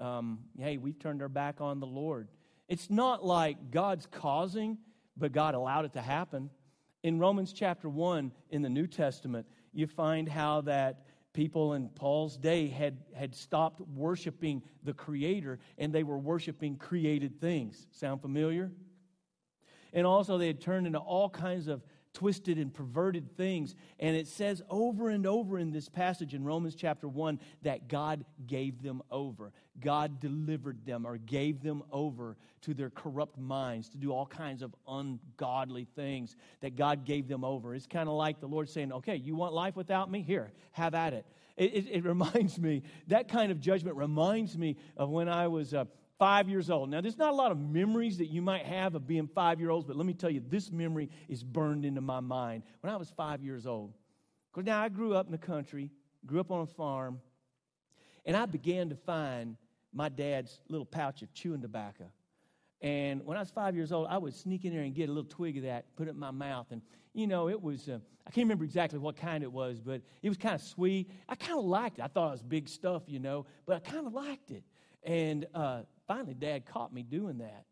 um, 0.00 0.40
hey, 0.58 0.78
we've 0.78 0.98
turned 0.98 1.22
our 1.22 1.28
back 1.28 1.60
on 1.60 1.78
the 1.78 1.86
Lord. 1.86 2.28
It's 2.68 2.90
not 2.90 3.24
like 3.24 3.70
God's 3.70 4.06
causing, 4.10 4.78
but 5.16 5.32
God 5.32 5.54
allowed 5.54 5.84
it 5.84 5.92
to 5.92 6.00
happen. 6.00 6.50
In 7.04 7.18
Romans 7.18 7.52
chapter 7.52 7.88
1 7.88 8.32
in 8.50 8.62
the 8.62 8.68
New 8.68 8.86
Testament, 8.86 9.46
you 9.72 9.86
find 9.86 10.28
how 10.28 10.62
that 10.62 11.04
people 11.32 11.74
in 11.74 11.88
Paul's 11.88 12.36
day 12.36 12.68
had, 12.68 12.98
had 13.14 13.34
stopped 13.34 13.80
worshiping 13.80 14.62
the 14.82 14.92
Creator 14.92 15.58
and 15.78 15.92
they 15.92 16.02
were 16.02 16.18
worshiping 16.18 16.76
created 16.76 17.40
things. 17.40 17.86
Sound 17.92 18.20
familiar? 18.20 18.70
And 19.92 20.06
also, 20.06 20.38
they 20.38 20.46
had 20.46 20.60
turned 20.60 20.86
into 20.86 20.98
all 20.98 21.28
kinds 21.28 21.68
of 21.68 21.82
twisted 22.12 22.58
and 22.58 22.72
perverted 22.72 23.36
things. 23.36 23.74
And 23.98 24.16
it 24.16 24.28
says 24.28 24.62
over 24.68 25.08
and 25.08 25.26
over 25.26 25.58
in 25.58 25.70
this 25.70 25.88
passage 25.88 26.34
in 26.34 26.44
Romans 26.44 26.74
chapter 26.74 27.08
1 27.08 27.40
that 27.62 27.88
God 27.88 28.24
gave 28.46 28.82
them 28.82 29.02
over. 29.10 29.52
God 29.80 30.20
delivered 30.20 30.84
them 30.84 31.06
or 31.06 31.16
gave 31.16 31.62
them 31.62 31.82
over 31.90 32.36
to 32.62 32.74
their 32.74 32.90
corrupt 32.90 33.38
minds 33.38 33.88
to 33.90 33.98
do 33.98 34.12
all 34.12 34.26
kinds 34.26 34.62
of 34.62 34.74
ungodly 34.86 35.86
things 35.96 36.36
that 36.60 36.76
God 36.76 37.04
gave 37.04 37.28
them 37.28 37.44
over. 37.44 37.74
It's 37.74 37.86
kind 37.86 38.08
of 38.08 38.14
like 38.14 38.40
the 38.40 38.46
Lord 38.46 38.68
saying, 38.68 38.92
Okay, 38.92 39.16
you 39.16 39.34
want 39.34 39.54
life 39.54 39.76
without 39.76 40.10
me? 40.10 40.22
Here, 40.22 40.52
have 40.72 40.94
at 40.94 41.14
it. 41.14 41.24
It, 41.56 41.74
it, 41.74 41.86
it 41.90 42.04
reminds 42.04 42.58
me, 42.58 42.82
that 43.08 43.28
kind 43.28 43.50
of 43.50 43.60
judgment 43.60 43.96
reminds 43.96 44.56
me 44.56 44.76
of 44.96 45.08
when 45.08 45.28
I 45.28 45.48
was. 45.48 45.74
Uh, 45.74 45.86
five 46.22 46.48
years 46.48 46.70
old. 46.70 46.88
Now, 46.88 47.00
there's 47.00 47.18
not 47.18 47.32
a 47.32 47.34
lot 47.34 47.50
of 47.50 47.58
memories 47.58 48.18
that 48.18 48.26
you 48.26 48.40
might 48.40 48.64
have 48.64 48.94
of 48.94 49.08
being 49.08 49.26
five 49.26 49.58
year 49.58 49.70
olds, 49.70 49.84
but 49.84 49.96
let 49.96 50.06
me 50.06 50.14
tell 50.14 50.30
you, 50.30 50.40
this 50.48 50.70
memory 50.70 51.10
is 51.28 51.42
burned 51.42 51.84
into 51.84 52.00
my 52.00 52.20
mind. 52.20 52.62
When 52.80 52.92
I 52.92 52.96
was 52.96 53.10
five 53.10 53.42
years 53.42 53.66
old, 53.66 53.92
because 54.52 54.64
now 54.64 54.80
I 54.80 54.88
grew 54.88 55.16
up 55.16 55.26
in 55.26 55.32
the 55.32 55.38
country, 55.38 55.90
grew 56.24 56.38
up 56.38 56.52
on 56.52 56.60
a 56.60 56.66
farm, 56.66 57.20
and 58.24 58.36
I 58.36 58.46
began 58.46 58.88
to 58.90 58.94
find 58.94 59.56
my 59.92 60.08
dad's 60.08 60.60
little 60.68 60.86
pouch 60.86 61.22
of 61.22 61.34
chewing 61.34 61.60
tobacco. 61.60 62.04
And 62.80 63.26
when 63.26 63.36
I 63.36 63.40
was 63.40 63.50
five 63.50 63.74
years 63.74 63.90
old, 63.90 64.06
I 64.08 64.16
would 64.16 64.32
sneak 64.32 64.64
in 64.64 64.72
there 64.72 64.84
and 64.84 64.94
get 64.94 65.08
a 65.08 65.12
little 65.12 65.28
twig 65.28 65.56
of 65.56 65.64
that, 65.64 65.86
put 65.96 66.06
it 66.06 66.12
in 66.12 66.20
my 66.20 66.30
mouth. 66.30 66.68
And, 66.70 66.82
you 67.14 67.26
know, 67.26 67.48
it 67.48 67.60
was, 67.60 67.88
uh, 67.88 67.98
I 68.28 68.30
can't 68.30 68.44
remember 68.44 68.62
exactly 68.64 69.00
what 69.00 69.16
kind 69.16 69.42
it 69.42 69.50
was, 69.50 69.80
but 69.80 70.02
it 70.22 70.28
was 70.28 70.38
kind 70.38 70.54
of 70.54 70.62
sweet. 70.62 71.10
I 71.28 71.34
kind 71.34 71.58
of 71.58 71.64
liked 71.64 71.98
it. 71.98 72.02
I 72.02 72.06
thought 72.06 72.28
it 72.28 72.30
was 72.30 72.42
big 72.42 72.68
stuff, 72.68 73.02
you 73.08 73.18
know, 73.18 73.44
but 73.66 73.74
I 73.74 73.80
kind 73.80 74.06
of 74.06 74.12
liked 74.12 74.52
it. 74.52 74.62
And 75.04 75.46
uh, 75.52 75.82
finally, 76.12 76.34
Dad 76.34 76.66
caught 76.66 76.92
me 76.92 77.02
doing 77.02 77.38
that. 77.38 77.64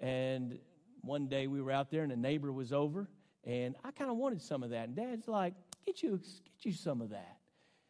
And 0.00 0.58
one 1.00 1.28
day 1.28 1.46
we 1.46 1.62
were 1.62 1.72
out 1.72 1.90
there, 1.90 2.02
and 2.02 2.12
a 2.12 2.16
neighbor 2.16 2.52
was 2.52 2.72
over, 2.72 3.08
and 3.44 3.74
I 3.82 3.90
kind 3.92 4.10
of 4.10 4.16
wanted 4.16 4.42
some 4.42 4.62
of 4.62 4.70
that. 4.70 4.88
And 4.88 4.96
Dad's 4.96 5.26
like, 5.26 5.54
"Get 5.86 6.02
you, 6.02 6.18
get 6.18 6.64
you 6.64 6.72
some 6.72 7.00
of 7.00 7.10
that." 7.10 7.36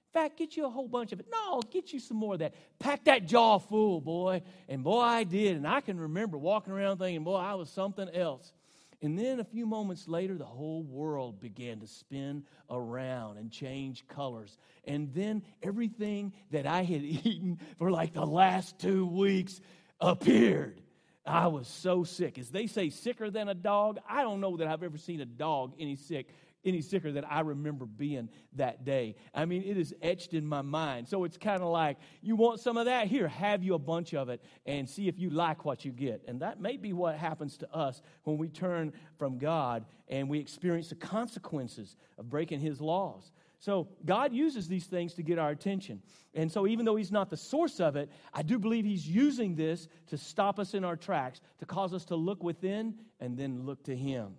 In 0.09 0.21
fact, 0.23 0.39
get 0.39 0.57
you 0.57 0.67
a 0.67 0.71
whole 0.71 0.89
bunch 0.89 1.13
of 1.13 1.21
it. 1.21 1.27
No, 1.31 1.61
get 1.71 1.93
you 1.93 2.01
some 2.01 2.17
more 2.17 2.35
of 2.35 2.39
that. 2.41 2.55
Pack 2.79 3.05
that 3.05 3.27
jaw 3.27 3.59
full, 3.59 4.01
boy. 4.01 4.43
And 4.69 4.83
boy, 4.83 5.01
I 5.01 5.25
did. 5.25 5.57
And 5.57 5.67
I 5.67 5.81
can 5.83 6.01
remember 6.01 6.39
walking 6.39 6.73
around 6.73 6.99
thinking, 6.99 7.25
boy, 7.25 7.37
I 7.37 7.55
was 7.55 7.69
something 7.69 8.09
else. 8.15 8.53
And 9.01 9.17
then 9.17 9.39
a 9.39 9.45
few 9.45 9.65
moments 9.65 10.09
later, 10.09 10.37
the 10.37 10.45
whole 10.45 10.83
world 10.83 11.41
began 11.41 11.79
to 11.81 11.87
spin 11.87 12.43
around 12.69 13.39
and 13.39 13.51
change 13.51 14.07
colors. 14.09 14.57
And 14.85 15.13
then 15.15 15.43
everything 15.63 16.33
that 16.51 16.67
I 16.67 16.83
had 16.83 17.03
eaten 17.25 17.61
for 17.79 17.91
like 17.91 18.15
the 18.15 18.27
last 18.27 18.79
two 18.81 19.07
weeks 19.07 19.61
appeared. 20.01 20.81
I 21.27 21.49
was 21.49 21.69
so 21.69 22.05
sick. 22.05 22.39
As 22.39 22.49
they 22.49 22.67
say, 22.67 22.91
sicker 22.91 23.31
than 23.31 23.49
a 23.49 23.55
dog, 23.55 23.99
I 24.09 24.23
don't 24.23 24.41
know 24.41 24.57
that 24.57 24.67
I've 24.67 24.83
ever 24.83 24.97
seen 24.97 25.21
a 25.21 25.27
dog 25.27 25.75
any 25.79 25.97
sick 25.97 26.29
any 26.65 26.81
sicker 26.81 27.13
than 27.13 27.25
I 27.25 27.41
remember 27.41 27.87
being 27.87 28.29
that 28.55 28.85
day. 28.85 29.17
I 29.35 29.45
mean, 29.45 29.63
it 29.63 29.77
is 29.77 29.95
etched 30.03 30.35
in 30.35 30.47
my 30.47 30.63
mind. 30.63 31.09
So 31.09 31.25
it's 31.25 31.37
kind 31.37 31.63
of 31.63 31.69
like, 31.69 31.99
you 32.21 32.37
want 32.37 32.61
some 32.61 32.77
of 32.77 32.87
that? 32.87 33.07
Here, 33.07 33.29
have 33.29 33.63
you 33.63 33.75
a 33.75 33.79
bunch 33.79 34.15
of 34.15 34.29
it 34.29 34.43
and 34.67 34.89
see 34.89 35.09
if 35.09 35.19
you 35.19 35.31
like 35.31 35.65
what 35.65 35.85
you 35.85 35.93
get. 35.93 36.23
And 36.29 36.41
that 36.41 36.61
may 36.61 36.77
be 36.77 36.93
what 36.93 37.17
happens 37.17 37.57
to 37.59 37.75
us 37.75 38.03
when 38.25 38.39
we 38.39 38.49
turn 38.49 38.93
from 39.19 39.39
God 39.39 39.85
and 40.09 40.29
we 40.29 40.39
experience 40.39 40.89
the 40.89 40.97
consequences 40.97 41.97
of 42.19 42.29
breaking 42.29 42.61
His 42.61 42.81
laws. 42.81 43.31
So 43.61 43.89
God 44.05 44.33
uses 44.33 44.69
these 44.69 44.87
things 44.87 45.15
to 45.15 45.23
get 45.23 45.39
our 45.39 45.51
attention. 45.51 46.01
And 46.33 46.51
so 46.51 46.67
even 46.67 46.85
though 46.85 46.95
he's 46.95 47.11
not 47.11 47.29
the 47.29 47.37
source 47.37 47.81
of 47.81 47.97
it, 47.97 48.11
I 48.33 48.43
do 48.43 48.59
believe 48.59 48.85
he's 48.85 49.07
using 49.07 49.57
this 49.57 49.89
to 50.09 50.17
stop 50.17 50.61
us 50.61 50.75
in 50.75 50.85
our 50.85 50.97
tracks, 50.97 51.41
to 51.59 51.67
cause 51.67 51.93
us 51.93 52.05
to 52.07 52.17
look 52.17 52.43
within 52.43 52.95
and 53.19 53.37
then 53.37 53.65
look 53.65 53.83
to 53.85 53.97
him. 53.97 54.35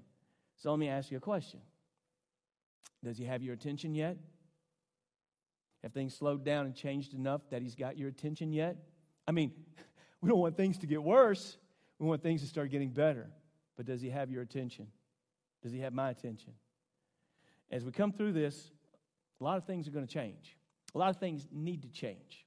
So 0.57 0.71
let 0.71 0.79
me 0.79 0.87
ask 0.87 1.11
you 1.11 1.17
a 1.17 1.21
question. 1.21 1.59
Does 3.03 3.17
he 3.17 3.25
have 3.25 3.41
your 3.41 3.53
attention 3.53 3.93
yet? 3.93 4.17
Have 5.83 5.93
things 5.93 6.15
slowed 6.15 6.43
down 6.43 6.65
and 6.65 6.75
changed 6.75 7.13
enough 7.13 7.41
that 7.49 7.61
he's 7.61 7.75
got 7.75 7.97
your 7.97 8.09
attention 8.09 8.51
yet? 8.53 8.77
I 9.27 9.31
mean, 9.31 9.51
we 10.21 10.29
don't 10.29 10.39
want 10.39 10.55
things 10.55 10.77
to 10.79 10.87
get 10.87 11.03
worse. 11.03 11.57
We 11.97 12.07
want 12.07 12.23
things 12.23 12.41
to 12.41 12.47
start 12.47 12.71
getting 12.71 12.89
better. 12.89 13.29
But 13.75 13.85
does 13.85 14.01
he 14.01 14.09
have 14.09 14.29
your 14.29 14.41
attention? 14.41 14.87
Does 15.61 15.71
he 15.73 15.79
have 15.79 15.93
my 15.93 16.09
attention? 16.09 16.53
As 17.71 17.83
we 17.83 17.91
come 17.91 18.11
through 18.11 18.33
this, 18.33 18.71
a 19.39 19.43
lot 19.43 19.57
of 19.57 19.65
things 19.65 19.87
are 19.87 19.91
going 19.91 20.05
to 20.05 20.13
change. 20.13 20.57
A 20.95 20.97
lot 20.97 21.09
of 21.09 21.17
things 21.17 21.47
need 21.51 21.83
to 21.83 21.89
change. 21.89 22.45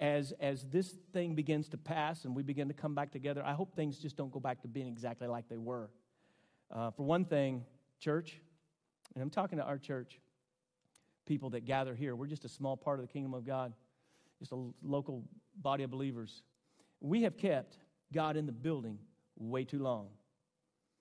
As, 0.00 0.32
as 0.40 0.64
this 0.64 0.94
thing 1.12 1.34
begins 1.34 1.68
to 1.70 1.76
pass 1.76 2.24
and 2.24 2.34
we 2.34 2.42
begin 2.42 2.68
to 2.68 2.74
come 2.74 2.94
back 2.94 3.10
together, 3.10 3.42
I 3.44 3.52
hope 3.52 3.74
things 3.74 3.98
just 3.98 4.16
don't 4.16 4.30
go 4.30 4.40
back 4.40 4.62
to 4.62 4.68
being 4.68 4.86
exactly 4.86 5.26
like 5.26 5.48
they 5.48 5.56
were. 5.56 5.90
Uh, 6.70 6.90
for 6.90 7.04
one 7.04 7.24
thing, 7.24 7.64
church, 7.98 8.40
and 9.14 9.22
I'm 9.22 9.30
talking 9.30 9.58
to 9.58 9.64
our 9.64 9.78
church 9.78 10.20
people 11.26 11.50
that 11.50 11.64
gather 11.64 11.94
here. 11.94 12.14
We're 12.14 12.26
just 12.26 12.44
a 12.44 12.48
small 12.48 12.76
part 12.76 13.00
of 13.00 13.06
the 13.06 13.12
kingdom 13.12 13.34
of 13.34 13.44
God, 13.44 13.72
just 14.38 14.52
a 14.52 14.58
local 14.82 15.24
body 15.56 15.84
of 15.84 15.90
believers. 15.90 16.42
We 17.00 17.22
have 17.22 17.36
kept 17.36 17.78
God 18.12 18.36
in 18.36 18.46
the 18.46 18.52
building 18.52 18.98
way 19.36 19.64
too 19.64 19.78
long. 19.78 20.08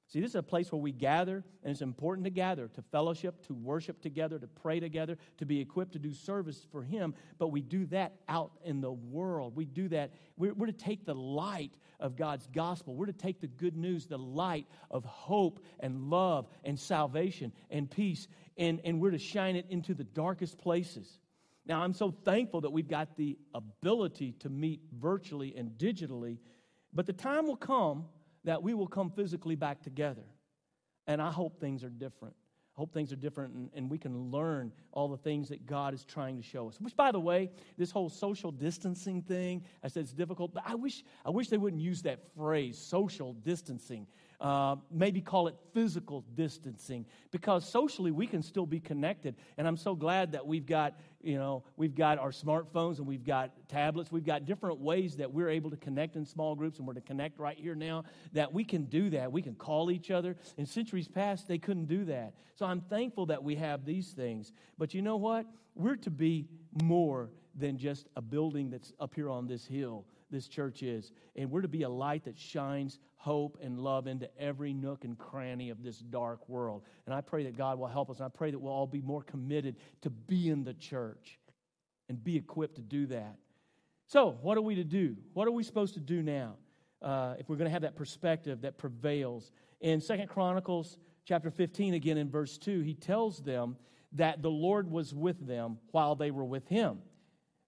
See, 0.10 0.22
this 0.22 0.30
is 0.32 0.36
a 0.36 0.44
place 0.44 0.72
where 0.72 0.80
we 0.80 0.94
gather, 0.94 1.44
and 1.64 1.72
it's 1.72 1.82
important 1.82 2.24
to 2.24 2.32
gather, 2.32 2.70
to 2.70 2.82
fellowship, 2.82 3.46
to 3.48 3.54
worship 3.54 4.02
together, 4.02 4.40
to 4.40 4.48
pray 4.48 4.80
together, 4.80 5.18
to 5.40 5.46
be 5.46 5.60
equipped 5.60 5.94
to 5.94 6.00
do 6.00 6.14
service 6.14 6.66
for 6.72 6.82
Him. 6.82 7.14
But 7.38 7.50
we 7.50 7.60
do 7.60 7.86
that 7.88 8.14
out 8.30 8.52
in 8.64 8.80
the 8.80 8.92
world. 8.92 9.58
We 9.58 9.66
do 9.66 9.90
that. 9.90 10.14
We're, 10.38 10.54
we're, 10.54 10.68
to 10.68 10.72
take 10.72 11.06
the 11.06 11.14
light 11.14 11.74
of 12.00 12.16
God's 12.16 12.48
gospel. 12.48 12.96
We're 12.96 13.08
to 13.08 13.14
take 13.14 13.42
the 13.42 13.48
good 13.48 13.76
news, 13.76 14.06
the 14.06 14.18
light 14.18 14.68
of 14.90 15.04
hope 15.04 15.60
and 15.82 16.10
love 16.10 16.48
and 16.64 16.80
salvation 16.80 17.52
and 17.70 17.92
peace, 17.92 18.30
and, 18.58 18.80
and 18.86 19.02
we're 19.02 19.12
to 19.12 19.18
shine 19.18 19.58
it 19.58 19.66
into 19.70 19.94
the 19.94 20.06
darkest 20.06 20.58
places. 20.58 21.20
Now, 21.66 21.82
I'm 21.84 21.94
so 21.94 22.12
thankful 22.12 22.62
that 22.62 22.72
we've 22.72 22.88
got 22.88 23.18
the 23.18 23.38
ability 23.54 24.36
to 24.40 24.50
meet 24.50 24.80
virtually 24.98 25.54
and 25.58 25.72
digitally, 25.72 26.38
but 26.94 27.06
the 27.06 27.14
time 27.14 27.46
will 27.46 27.58
come 27.58 28.06
that 28.44 28.62
we 28.64 28.74
will 28.74 28.88
come 28.88 29.10
physically 29.10 29.56
back 29.56 29.82
together. 29.82 30.24
And 31.08 31.22
I 31.22 31.32
hope 31.32 31.60
things 31.60 31.84
are 31.84 31.90
different. 31.90 32.36
I 32.78 32.80
hope 32.80 32.94
things 32.94 33.12
are 33.12 33.18
different 33.18 33.56
and, 33.56 33.70
and, 33.74 33.90
we 33.90 33.98
can 33.98 34.30
learn 34.30 34.72
all 34.92 35.08
the 35.08 35.18
things 35.18 35.50
that 35.50 35.66
God 35.66 35.96
is 35.96 36.06
trying 36.06 36.38
to 36.38 36.44
show 36.44 36.70
us. 36.70 36.80
Which, 36.80 36.96
by 36.96 37.12
the 37.12 37.20
way, 37.20 37.50
this 37.76 37.90
whole 37.90 38.08
social 38.08 38.52
distancing 38.52 39.24
thing, 39.24 39.64
I 39.84 39.88
said 39.88 40.04
it's 40.04 40.14
difficult, 40.14 40.54
but 40.54 40.62
I 40.64 40.76
wish, 40.76 41.04
I 41.26 41.32
wish 41.32 41.48
they 41.48 41.58
wouldn't 41.58 41.82
use 41.82 42.04
that 42.04 42.20
phrase, 42.36 42.78
social 42.78 43.34
distancing. 43.34 44.06
Uh, 44.40 44.76
maybe 44.92 45.22
call 45.22 45.48
it 45.48 45.56
physical 45.74 46.24
distancing 46.36 47.08
because 47.32 47.68
socially 47.68 48.12
we 48.12 48.28
can 48.28 48.44
still 48.44 48.68
be 48.68 48.80
connected 48.80 49.34
and 49.58 49.68
i'm 49.68 49.76
so 49.76 49.96
glad 49.96 50.32
that 50.32 50.46
we've 50.46 50.68
got 50.68 50.94
you 51.28 51.38
know 51.38 51.64
we've 51.76 51.94
got 51.94 52.18
our 52.18 52.32
smartphones 52.32 53.00
and 53.00 53.06
we've 53.06 53.26
got 53.26 53.52
tablets. 53.68 54.12
We've 54.12 54.26
got 54.26 54.46
different 54.46 54.80
ways 54.80 55.18
that 55.18 55.32
we're 55.32 55.50
able 55.50 55.70
to 55.70 55.76
connect 55.76 56.16
in 56.16 56.26
small 56.26 56.56
groups 56.56 56.78
and 56.78 56.88
we're 56.88 56.94
to 56.94 57.02
connect 57.02 57.38
right 57.38 57.58
here 57.58 57.76
now 57.76 58.06
that 58.32 58.54
we 58.54 58.64
can 58.64 58.86
do 58.86 59.10
that. 59.10 59.30
We 59.30 59.42
can 59.42 59.56
call 59.56 59.92
each 59.92 60.10
other. 60.10 60.38
In 60.58 60.66
centuries 60.66 61.10
past 61.10 61.48
they 61.48 61.58
couldn't 61.58 61.88
do 61.88 62.06
that. 62.06 62.34
So 62.56 62.66
i'm 62.66 62.82
thankful 62.82 63.26
that 63.28 63.44
we 63.44 63.56
have 63.56 63.84
these 63.84 64.12
things. 64.12 64.54
But 64.78 64.94
you 64.94 65.02
know 65.02 65.18
what? 65.18 65.46
We're 65.76 65.98
to 65.98 66.10
be 66.10 66.48
more 66.82 67.30
than 67.56 67.78
just 67.78 68.08
a 68.16 68.22
building 68.22 68.70
that's 68.70 68.94
up 69.00 69.14
here 69.14 69.30
on 69.30 69.48
this 69.48 69.66
hill 69.66 70.06
this 70.30 70.48
church 70.48 70.84
is. 70.84 71.12
And 71.36 71.52
we're 71.52 71.62
to 71.62 71.68
be 71.68 71.84
a 71.84 71.90
light 71.90 72.26
that 72.26 72.38
shines 72.38 73.00
hope 73.16 73.58
and 73.62 73.80
love 73.80 74.08
into 74.08 74.30
every 74.40 74.74
nook 74.74 75.04
and 75.04 75.18
cranny 75.18 75.70
of 75.70 75.84
this 75.84 75.98
dark 75.98 76.48
world. 76.48 76.84
And 77.06 77.14
I 77.16 77.22
pray 77.22 77.44
that 77.44 77.58
God 77.58 77.80
will 77.80 77.88
help 77.88 78.10
us. 78.10 78.18
And 78.18 78.26
I 78.26 78.30
pray 78.30 78.52
that 78.52 78.60
we'll 78.60 78.74
all 78.74 78.88
be 78.88 79.02
more 79.02 79.24
committed 79.24 79.76
to 80.02 80.10
be 80.10 80.50
in 80.50 80.64
the 80.64 80.74
church 80.74 81.40
and 82.10 82.24
be 82.24 82.36
equipped 82.36 82.76
to 82.76 82.82
do 82.82 83.08
that. 83.08 83.38
So, 84.08 84.38
what 84.42 84.58
are 84.58 84.62
we 84.62 84.76
to 84.76 84.86
do? 84.86 85.18
What 85.34 85.48
are 85.48 85.52
we 85.52 85.64
supposed 85.64 85.96
to 85.96 86.00
do 86.00 86.24
now 86.24 86.56
uh, 87.02 87.36
if 87.38 87.50
we're 87.50 87.58
going 87.58 87.66
to 87.66 87.72
have 87.74 87.82
that 87.82 87.96
perspective 87.96 88.62
that 88.62 88.78
prevails? 88.78 89.52
In 89.82 90.00
Second 90.00 90.30
Chronicles 90.30 90.98
chapter 91.26 91.52
15, 91.52 91.94
again 91.94 92.18
in 92.18 92.30
verse 92.30 92.58
2, 92.58 92.80
he 92.82 92.94
tells 92.94 93.40
them 93.40 93.76
that 94.14 94.42
the 94.42 94.50
Lord 94.50 94.90
was 94.90 95.14
with 95.14 95.46
them 95.46 95.78
while 95.92 96.16
they 96.16 96.32
were 96.32 96.46
with 96.46 96.68
him 96.70 97.00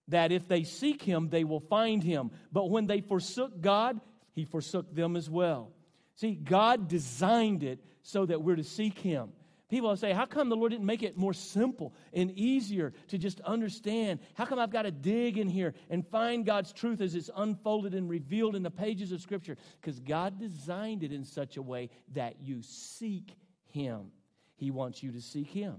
that 0.10 0.32
if 0.32 0.48
they 0.48 0.64
seek 0.64 1.02
him, 1.02 1.30
they 1.30 1.44
will 1.44 1.60
find 1.60 2.04
him. 2.04 2.32
But 2.52 2.70
when 2.70 2.88
they 2.88 3.02
forsook 3.02 3.62
God, 3.62 4.00
he 4.34 4.46
forsook 4.46 4.94
them 4.94 5.16
as 5.16 5.30
well. 5.30 5.72
See, 6.16 6.34
God 6.34 6.88
designed 6.88 7.64
it 7.64 7.80
so 8.02 8.26
that 8.26 8.42
we're 8.42 8.56
to 8.56 8.64
seek 8.64 9.00
him. 9.00 9.32
People 9.70 9.96
say, 9.96 10.14
How 10.14 10.26
come 10.26 10.50
the 10.50 10.56
Lord 10.56 10.72
didn't 10.72 10.88
make 10.88 11.04
it 11.04 11.16
more 11.16 11.34
simple 11.34 11.94
and 12.12 12.32
easier 12.32 12.92
to 13.10 13.20
just 13.20 13.40
understand? 13.42 14.20
How 14.34 14.46
come 14.46 14.58
I've 14.58 14.72
got 14.72 14.82
to 14.82 14.92
dig 14.92 15.38
in 15.38 15.48
here 15.48 15.76
and 15.92 16.06
find 16.08 16.44
God's 16.44 16.74
truth 16.74 17.02
as 17.02 17.14
it's 17.14 17.30
unfolded 17.36 17.94
and 17.94 18.10
revealed 18.10 18.56
in 18.56 18.64
the 18.64 18.72
pages 18.72 19.12
of 19.12 19.22
Scripture? 19.22 19.58
Because 19.80 20.00
God 20.00 20.40
designed 20.40 21.04
it 21.04 21.12
in 21.12 21.24
such 21.24 21.56
a 21.58 21.62
way 21.62 21.92
that 22.14 22.42
you 22.42 22.64
seek 22.64 23.36
Him. 23.68 24.12
He 24.56 24.72
wants 24.72 25.04
you 25.04 25.12
to 25.12 25.22
seek 25.22 25.48
Him. 25.48 25.76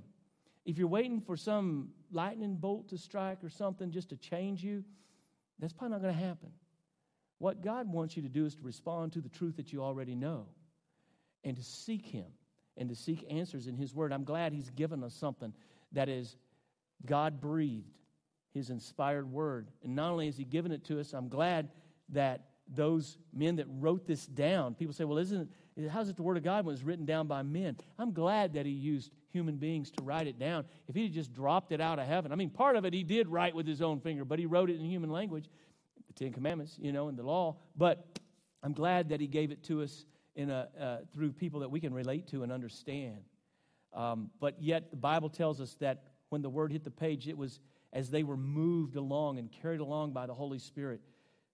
If 0.64 0.78
you're 0.78 0.88
waiting 0.88 1.20
for 1.20 1.36
some 1.36 1.90
lightning 2.12 2.56
bolt 2.56 2.88
to 2.90 2.98
strike 2.98 3.42
or 3.42 3.48
something 3.48 3.90
just 3.90 4.10
to 4.10 4.16
change 4.16 4.62
you, 4.62 4.84
that's 5.58 5.72
probably 5.72 5.96
not 5.96 6.02
going 6.02 6.14
to 6.14 6.20
happen. 6.20 6.50
What 7.38 7.62
God 7.62 7.90
wants 7.90 8.16
you 8.16 8.22
to 8.22 8.28
do 8.28 8.44
is 8.44 8.54
to 8.56 8.62
respond 8.62 9.12
to 9.12 9.20
the 9.20 9.28
truth 9.28 9.56
that 9.56 9.72
you 9.72 9.82
already 9.82 10.14
know 10.14 10.46
and 11.42 11.56
to 11.56 11.62
seek 11.62 12.04
Him 12.04 12.26
and 12.76 12.88
to 12.90 12.94
seek 12.94 13.24
answers 13.30 13.66
in 13.66 13.76
His 13.76 13.94
Word. 13.94 14.12
I'm 14.12 14.24
glad 14.24 14.52
He's 14.52 14.70
given 14.70 15.02
us 15.02 15.14
something 15.14 15.54
that 15.92 16.08
is 16.08 16.36
God 17.06 17.40
breathed, 17.40 17.98
His 18.52 18.68
inspired 18.68 19.30
Word. 19.30 19.68
And 19.82 19.96
not 19.96 20.10
only 20.10 20.26
has 20.26 20.36
He 20.36 20.44
given 20.44 20.70
it 20.70 20.84
to 20.86 21.00
us, 21.00 21.14
I'm 21.14 21.28
glad 21.28 21.70
that 22.10 22.49
those 22.72 23.18
men 23.32 23.56
that 23.56 23.66
wrote 23.68 24.06
this 24.06 24.26
down, 24.26 24.74
people 24.74 24.94
say, 24.94 25.04
well, 25.04 25.18
isn't 25.18 25.48
it, 25.76 25.88
how's 25.90 26.08
it 26.08 26.16
the 26.16 26.22
Word 26.22 26.36
of 26.36 26.42
God 26.42 26.64
when 26.64 26.74
it's 26.74 26.84
written 26.84 27.04
down 27.04 27.26
by 27.26 27.42
men? 27.42 27.76
I'm 27.98 28.12
glad 28.12 28.54
that 28.54 28.66
He 28.66 28.72
used 28.72 29.10
human 29.32 29.56
beings 29.56 29.90
to 29.92 30.02
write 30.02 30.26
it 30.26 30.38
down. 30.38 30.64
If 30.88 30.94
he 30.94 31.04
had 31.04 31.12
just 31.12 31.32
dropped 31.32 31.72
it 31.72 31.80
out 31.80 31.98
of 31.98 32.06
heaven, 32.06 32.32
I 32.32 32.34
mean, 32.34 32.50
part 32.50 32.76
of 32.76 32.84
it 32.84 32.92
he 32.92 33.04
did 33.04 33.28
write 33.28 33.54
with 33.54 33.66
his 33.66 33.80
own 33.80 34.00
finger, 34.00 34.24
but 34.24 34.38
he 34.38 34.46
wrote 34.46 34.70
it 34.70 34.78
in 34.78 34.84
human 34.84 35.10
language, 35.10 35.48
the 36.06 36.12
Ten 36.12 36.32
Commandments, 36.32 36.76
you 36.80 36.92
know, 36.92 37.08
and 37.08 37.18
the 37.18 37.22
law. 37.22 37.56
But 37.76 38.04
I'm 38.62 38.72
glad 38.72 39.08
that 39.10 39.20
he 39.20 39.26
gave 39.26 39.50
it 39.50 39.62
to 39.64 39.82
us 39.82 40.04
in 40.34 40.50
a, 40.50 40.68
uh, 40.78 40.96
through 41.12 41.32
people 41.32 41.60
that 41.60 41.70
we 41.70 41.80
can 41.80 41.94
relate 41.94 42.28
to 42.28 42.42
and 42.42 42.52
understand. 42.52 43.20
Um, 43.92 44.30
but 44.40 44.60
yet, 44.60 44.90
the 44.90 44.96
Bible 44.96 45.28
tells 45.28 45.60
us 45.60 45.74
that 45.80 46.04
when 46.28 46.42
the 46.42 46.50
word 46.50 46.72
hit 46.72 46.84
the 46.84 46.90
page, 46.90 47.26
it 47.28 47.36
was 47.36 47.60
as 47.92 48.10
they 48.10 48.22
were 48.22 48.36
moved 48.36 48.94
along 48.96 49.38
and 49.38 49.50
carried 49.50 49.80
along 49.80 50.12
by 50.12 50.26
the 50.26 50.34
Holy 50.34 50.58
Spirit, 50.58 51.00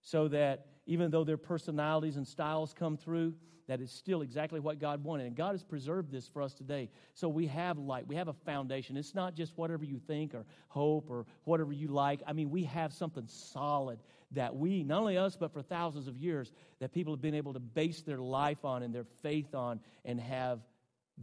so 0.02 0.28
that 0.28 0.66
even 0.86 1.10
though 1.10 1.24
their 1.24 1.36
personalities 1.36 2.16
and 2.16 2.26
styles 2.26 2.72
come 2.72 2.96
through, 2.96 3.34
that 3.68 3.80
is 3.80 3.90
still 3.90 4.22
exactly 4.22 4.60
what 4.60 4.78
God 4.78 5.02
wanted. 5.02 5.26
And 5.26 5.34
God 5.34 5.52
has 5.52 5.64
preserved 5.64 6.12
this 6.12 6.28
for 6.28 6.40
us 6.40 6.54
today. 6.54 6.88
So 7.14 7.28
we 7.28 7.46
have 7.48 7.78
light, 7.78 8.06
we 8.06 8.14
have 8.14 8.28
a 8.28 8.32
foundation. 8.32 8.96
It's 8.96 9.14
not 9.14 9.34
just 9.34 9.56
whatever 9.56 9.84
you 9.84 9.98
think 10.06 10.34
or 10.34 10.44
hope 10.68 11.10
or 11.10 11.26
whatever 11.44 11.72
you 11.72 11.88
like. 11.88 12.22
I 12.26 12.32
mean, 12.32 12.50
we 12.50 12.64
have 12.64 12.92
something 12.92 13.26
solid 13.26 13.98
that 14.32 14.54
we, 14.54 14.82
not 14.82 15.00
only 15.00 15.18
us, 15.18 15.36
but 15.36 15.52
for 15.52 15.62
thousands 15.62 16.08
of 16.08 16.16
years, 16.16 16.52
that 16.80 16.92
people 16.92 17.12
have 17.12 17.22
been 17.22 17.34
able 17.34 17.52
to 17.54 17.60
base 17.60 18.02
their 18.02 18.18
life 18.18 18.64
on 18.64 18.82
and 18.82 18.94
their 18.94 19.06
faith 19.22 19.54
on 19.54 19.80
and 20.04 20.20
have 20.20 20.60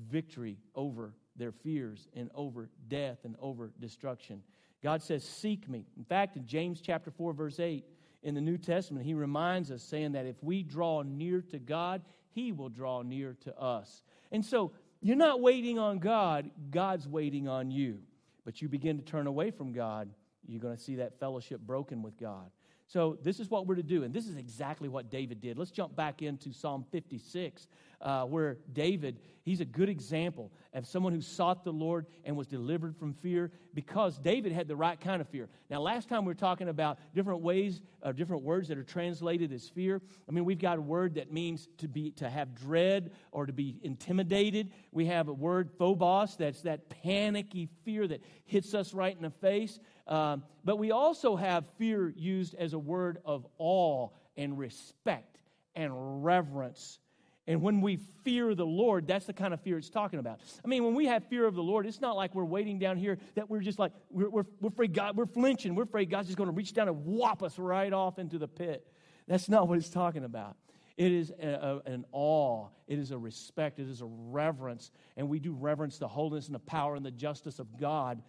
victory 0.10 0.58
over 0.76 1.14
their 1.36 1.52
fears 1.52 2.08
and 2.16 2.30
over 2.36 2.70
death 2.88 3.20
and 3.24 3.36
over 3.40 3.72
destruction. 3.80 4.42
God 4.82 5.02
says, 5.02 5.24
Seek 5.24 5.70
me. 5.70 5.86
In 5.98 6.04
fact, 6.04 6.36
in 6.36 6.46
James 6.46 6.82
chapter 6.82 7.10
4, 7.10 7.34
verse 7.34 7.60
8, 7.60 7.86
in 8.24 8.36
the 8.36 8.42
New 8.42 8.58
Testament, 8.58 9.06
he 9.06 9.14
reminds 9.14 9.70
us, 9.70 9.84
saying 9.84 10.14
that 10.14 10.26
if 10.26 10.42
we 10.42 10.64
draw 10.64 11.02
near 11.02 11.42
to 11.52 11.60
God, 11.60 12.02
he 12.32 12.52
will 12.52 12.70
draw 12.70 13.02
near 13.02 13.36
to 13.44 13.58
us. 13.60 14.04
And 14.32 14.44
so 14.44 14.72
you're 15.02 15.16
not 15.16 15.42
waiting 15.42 15.78
on 15.78 16.00
God, 16.00 16.50
God's 16.72 17.08
waiting 17.08 17.48
on 17.48 17.70
you. 17.70 18.00
But 18.46 18.62
you 18.62 18.70
begin 18.70 18.98
to 18.98 19.04
turn 19.04 19.28
away 19.28 19.52
from 19.52 19.74
God, 19.74 20.10
you're 20.48 20.62
going 20.62 20.76
to 20.76 20.82
see 20.82 20.96
that 20.96 21.20
fellowship 21.20 21.62
broken 21.62 22.02
with 22.02 22.18
God. 22.18 22.50
So, 22.88 23.18
this 23.24 23.40
is 23.40 23.50
what 23.50 23.66
we're 23.66 23.76
to 23.76 23.84
do. 23.84 24.04
And 24.04 24.14
this 24.14 24.28
is 24.28 24.36
exactly 24.36 24.90
what 24.90 25.10
David 25.10 25.42
did. 25.42 25.58
Let's 25.58 25.72
jump 25.72 25.96
back 25.96 26.22
into 26.22 26.54
Psalm 26.54 26.86
56, 26.92 27.68
uh, 28.02 28.26
where 28.26 28.58
David, 28.74 29.20
he's 29.44 29.62
a 29.62 29.66
good 29.66 29.90
example 29.90 30.52
of 30.74 30.86
someone 30.86 31.14
who 31.14 31.22
sought 31.22 31.64
the 31.64 31.72
Lord 31.72 32.06
and 32.26 32.36
was 32.36 32.48
delivered 32.48 32.96
from 32.98 33.14
fear 33.14 33.52
because 33.74 34.18
David 34.18 34.52
had 34.52 34.68
the 34.68 34.76
right 34.76 35.00
kind 35.00 35.22
of 35.22 35.30
fear. 35.30 35.50
Now, 35.70 35.82
last 35.82 36.10
time 36.10 36.26
we 36.26 36.30
were 36.30 36.36
talking 36.36 36.70
about 36.70 37.00
different 37.16 37.42
ways, 37.42 37.82
uh, 38.02 38.12
different 38.12 38.44
words 38.44 38.68
that 38.68 38.78
are 38.78 38.84
translated 38.84 39.52
as 39.52 39.70
fear. 39.70 40.02
I 40.28 40.32
mean, 40.32 40.46
we've 40.46 40.60
got 40.60 40.78
a 40.78 40.82
word 40.82 41.16
that 41.16 41.32
means 41.32 41.68
to 41.78 41.88
be 41.88 42.12
to 42.12 42.30
have 42.30 42.54
dread 42.54 43.12
or 43.32 43.46
to 43.46 43.54
be 43.54 43.80
intimidated. 43.84 44.72
We 44.92 45.06
have 45.06 45.28
a 45.28 45.34
word 45.34 45.72
phobos, 45.78 46.36
that's 46.36 46.62
that 46.62 46.90
panicky 46.90 47.70
fear 47.86 48.08
that 48.08 48.22
hits 48.46 48.74
us 48.74 48.94
right 48.94 49.16
in 49.16 49.24
the 49.24 49.30
face. 49.30 49.80
Um, 50.08 50.44
but 50.64 50.78
we 50.78 50.92
also 50.92 51.36
have 51.36 51.66
fear 51.78 52.14
used 52.16 52.56
as 52.56 52.74
a 52.74 52.80
word 52.80 53.20
of 53.26 53.46
awe 53.58 54.10
and 54.36 54.58
respect 54.58 55.38
and 55.76 56.24
reverence. 56.24 57.00
And 57.46 57.62
when 57.62 57.82
we 57.82 57.98
fear 58.24 58.56
the 58.56 58.66
Lord, 58.66 59.08
that's 59.08 59.26
the 59.26 59.34
kind 59.34 59.54
of 59.54 59.62
fear 59.62 59.78
it's 59.78 59.90
talking 59.90 60.20
about. 60.20 60.40
I 60.64 60.68
mean, 60.68 60.84
when 60.86 60.96
we 60.96 61.08
have 61.08 61.26
fear 61.26 61.46
of 61.46 61.56
the 61.56 61.64
Lord, 61.64 61.86
it's 61.86 62.00
not 62.00 62.16
like 62.16 62.34
we're 62.34 62.46
waiting 62.46 62.80
down 62.80 62.96
here 62.96 63.18
that 63.36 63.50
we're 63.50 63.60
just 63.60 63.80
like, 63.80 63.92
we're, 64.10 64.30
we're, 64.30 64.46
we're 64.62 64.70
afraid 64.70 64.94
God, 64.94 65.18
we're 65.18 65.26
flinching. 65.26 65.76
We're 65.76 65.84
afraid 65.84 66.10
God's 66.10 66.28
just 66.28 66.38
going 66.38 66.50
to 66.50 66.56
reach 66.56 66.74
down 66.74 66.88
and 66.88 67.06
whop 67.06 67.44
us 67.44 67.60
right 67.60 67.92
off 67.92 68.18
into 68.18 68.38
the 68.38 68.48
pit. 68.48 68.88
That's 69.28 69.50
not 69.50 69.68
what 69.68 69.78
it's 69.78 69.90
talking 69.90 70.24
about. 70.24 70.56
It 70.96 71.12
is 71.12 71.32
a, 71.42 71.82
a, 71.86 71.92
an 71.92 72.06
awe. 72.12 72.68
It 72.88 73.00
is 73.00 73.12
a 73.12 73.18
respect. 73.18 73.80
It 73.80 73.90
is 73.90 74.02
a 74.02 74.06
reverence. 74.06 74.92
And 75.18 75.28
we 75.28 75.40
do 75.40 75.54
reverence 75.54 75.98
the 75.98 76.08
holiness 76.08 76.46
and 76.46 76.56
the 76.56 76.60
power 76.60 76.96
and 76.96 77.06
the 77.06 77.12
justice 77.12 77.60
of 77.60 77.78
God 77.78 78.22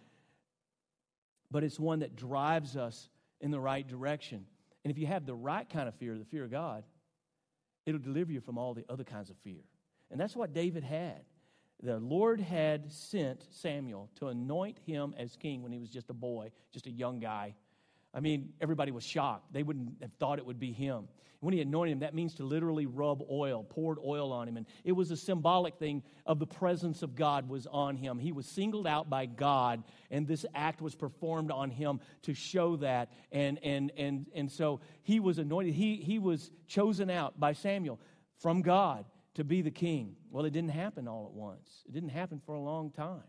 but 1.51 1.63
it's 1.63 1.79
one 1.79 1.99
that 1.99 2.15
drives 2.15 2.75
us 2.75 3.09
in 3.41 3.51
the 3.51 3.59
right 3.59 3.87
direction. 3.87 4.45
And 4.83 4.91
if 4.91 4.97
you 4.97 5.07
have 5.07 5.25
the 5.25 5.35
right 5.35 5.69
kind 5.69 5.87
of 5.87 5.95
fear, 5.95 6.17
the 6.17 6.25
fear 6.25 6.43
of 6.43 6.51
God, 6.51 6.83
it'll 7.85 7.99
deliver 7.99 8.31
you 8.31 8.41
from 8.41 8.57
all 8.57 8.73
the 8.73 8.85
other 8.89 9.03
kinds 9.03 9.29
of 9.29 9.37
fear. 9.37 9.63
And 10.11 10.19
that's 10.19 10.35
what 10.35 10.53
David 10.53 10.83
had. 10.83 11.21
the 11.81 11.99
Lord 11.99 12.39
had 12.39 12.91
sent 12.91 13.45
Samuel 13.51 14.09
to 14.15 14.27
anoint 14.27 14.79
him 14.85 15.13
as 15.17 15.35
king 15.35 15.61
when 15.61 15.71
he 15.71 15.79
was 15.79 15.89
just 15.89 16.09
a 16.09 16.13
boy, 16.13 16.51
just 16.71 16.87
a 16.87 16.91
young 16.91 17.19
guy. 17.19 17.55
I 18.15 18.21
mean, 18.21 18.53
everybody 18.61 18.91
was 18.91 19.03
shocked. 19.03 19.51
They 19.51 19.61
wouldn't 19.61 20.01
have 20.01 20.13
thought 20.13 20.39
it 20.39 20.45
would 20.45 20.59
be 20.59 20.71
him. 20.71 21.09
When 21.41 21.53
he 21.53 21.61
anointed 21.61 21.91
him, 21.91 21.99
that 21.99 22.15
means 22.15 22.33
to 22.35 22.43
literally 22.43 22.85
rub 22.85 23.21
oil, 23.29 23.63
poured 23.63 23.99
oil 24.03 24.31
on 24.31 24.47
him. 24.47 24.57
And 24.57 24.65
it 24.83 24.93
was 24.93 25.11
a 25.11 25.17
symbolic 25.17 25.75
thing 25.75 26.01
of 26.25 26.39
the 26.39 26.47
presence 26.47 27.03
of 27.03 27.13
God 27.13 27.49
was 27.49 27.67
on 27.67 27.97
him. 27.97 28.17
He 28.17 28.31
was 28.31 28.47
singled 28.47 28.87
out 28.87 29.09
by 29.09 29.25
God, 29.25 29.83
and 30.09 30.25
this 30.25 30.45
act 30.55 30.81
was 30.81 30.95
performed 30.95 31.51
on 31.51 31.69
him 31.69 31.99
to 32.23 32.33
show 32.33 32.77
that. 32.77 33.11
And, 33.31 33.59
and, 33.63 33.91
and, 33.97 34.25
and 34.33 34.51
so 34.51 34.79
he 35.03 35.19
was 35.19 35.37
anointed. 35.37 35.75
He, 35.75 35.97
he 35.97 36.17
was 36.17 36.49
chosen 36.67 37.09
out 37.09 37.39
by 37.39 37.53
Samuel 37.53 37.99
from 38.39 38.61
God 38.61 39.05
to 39.35 39.43
be 39.43 39.61
the 39.61 39.71
king. 39.71 40.15
Well, 40.31 40.45
it 40.45 40.53
didn't 40.53 40.71
happen 40.71 41.07
all 41.07 41.25
at 41.25 41.33
once, 41.33 41.83
it 41.85 41.91
didn't 41.91 42.09
happen 42.09 42.41
for 42.45 42.55
a 42.55 42.61
long 42.61 42.91
time. 42.91 43.23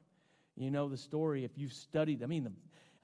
You 0.57 0.71
know 0.71 0.89
the 0.89 0.97
story 0.97 1.45
if 1.45 1.59
you've 1.59 1.75
studied. 1.75 2.23
I 2.23 2.27
mean, 2.27 2.45
the, 2.45 2.53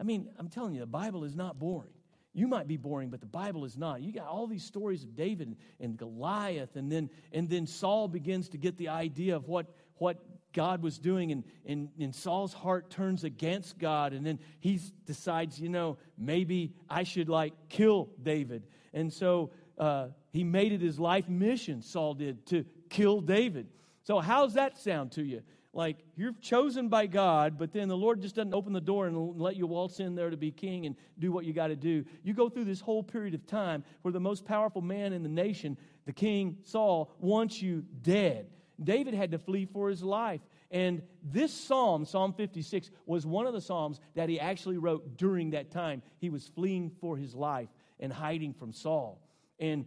I 0.02 0.04
mean, 0.04 0.28
I'm 0.36 0.48
telling 0.48 0.74
you, 0.74 0.80
the 0.80 0.86
Bible 0.86 1.22
is 1.22 1.36
not 1.36 1.60
boring. 1.60 1.92
You 2.34 2.48
might 2.48 2.66
be 2.66 2.76
boring, 2.76 3.08
but 3.08 3.20
the 3.20 3.26
Bible 3.26 3.64
is 3.64 3.78
not. 3.78 4.02
You 4.02 4.10
got 4.10 4.26
all 4.26 4.48
these 4.48 4.64
stories 4.64 5.04
of 5.04 5.14
David 5.14 5.54
and, 5.78 5.96
Goliath, 5.96 6.74
and 6.74 6.90
then 6.90 7.08
and 7.30 7.48
then 7.48 7.68
Saul 7.68 8.08
begins 8.08 8.48
to 8.48 8.58
get 8.58 8.76
the 8.76 8.88
idea 8.88 9.36
of 9.36 9.46
what 9.46 9.66
what 9.98 10.16
God 10.52 10.82
was 10.82 10.98
doing, 10.98 11.30
and, 11.30 11.44
and, 11.64 11.88
and 12.00 12.12
Saul's 12.12 12.52
heart 12.52 12.90
turns 12.90 13.22
against 13.22 13.78
God, 13.78 14.12
and 14.12 14.26
then 14.26 14.40
he 14.58 14.80
decides, 15.06 15.60
you 15.60 15.68
know, 15.68 15.98
maybe 16.18 16.74
I 16.90 17.04
should 17.04 17.28
like 17.28 17.52
kill 17.68 18.10
David. 18.20 18.64
And 18.92 19.12
so 19.12 19.52
uh, 19.78 20.08
he 20.32 20.42
made 20.42 20.72
it 20.72 20.80
his 20.80 20.98
life 20.98 21.28
mission, 21.28 21.80
Saul 21.80 22.14
did, 22.14 22.44
to 22.46 22.64
kill 22.90 23.20
David. 23.20 23.68
So, 24.02 24.18
how's 24.18 24.54
that 24.54 24.78
sound 24.78 25.12
to 25.12 25.22
you? 25.22 25.42
Like 25.74 25.98
you're 26.16 26.34
chosen 26.40 26.88
by 26.88 27.06
God, 27.06 27.56
but 27.58 27.72
then 27.72 27.88
the 27.88 27.96
Lord 27.96 28.20
just 28.20 28.34
doesn't 28.34 28.52
open 28.52 28.74
the 28.74 28.80
door 28.80 29.06
and 29.06 29.40
let 29.40 29.56
you 29.56 29.66
waltz 29.66 30.00
in 30.00 30.14
there 30.14 30.28
to 30.28 30.36
be 30.36 30.50
king 30.50 30.84
and 30.84 30.96
do 31.18 31.32
what 31.32 31.46
you 31.46 31.54
got 31.54 31.68
to 31.68 31.76
do. 31.76 32.04
You 32.22 32.34
go 32.34 32.50
through 32.50 32.66
this 32.66 32.80
whole 32.80 33.02
period 33.02 33.34
of 33.34 33.46
time 33.46 33.82
where 34.02 34.12
the 34.12 34.20
most 34.20 34.44
powerful 34.44 34.82
man 34.82 35.14
in 35.14 35.22
the 35.22 35.30
nation, 35.30 35.78
the 36.04 36.12
king 36.12 36.58
Saul, 36.64 37.10
wants 37.20 37.62
you 37.62 37.84
dead. 38.02 38.50
David 38.82 39.14
had 39.14 39.30
to 39.30 39.38
flee 39.38 39.64
for 39.64 39.88
his 39.88 40.02
life. 40.02 40.40
And 40.70 41.02
this 41.22 41.52
psalm, 41.52 42.04
Psalm 42.04 42.32
56, 42.32 42.90
was 43.06 43.26
one 43.26 43.46
of 43.46 43.52
the 43.52 43.60
psalms 43.60 44.00
that 44.14 44.28
he 44.28 44.40
actually 44.40 44.78
wrote 44.78 45.16
during 45.16 45.50
that 45.50 45.70
time. 45.70 46.02
He 46.18 46.30
was 46.30 46.48
fleeing 46.48 46.90
for 47.00 47.16
his 47.16 47.34
life 47.34 47.68
and 48.00 48.12
hiding 48.12 48.54
from 48.54 48.72
Saul. 48.72 49.20
And 49.58 49.84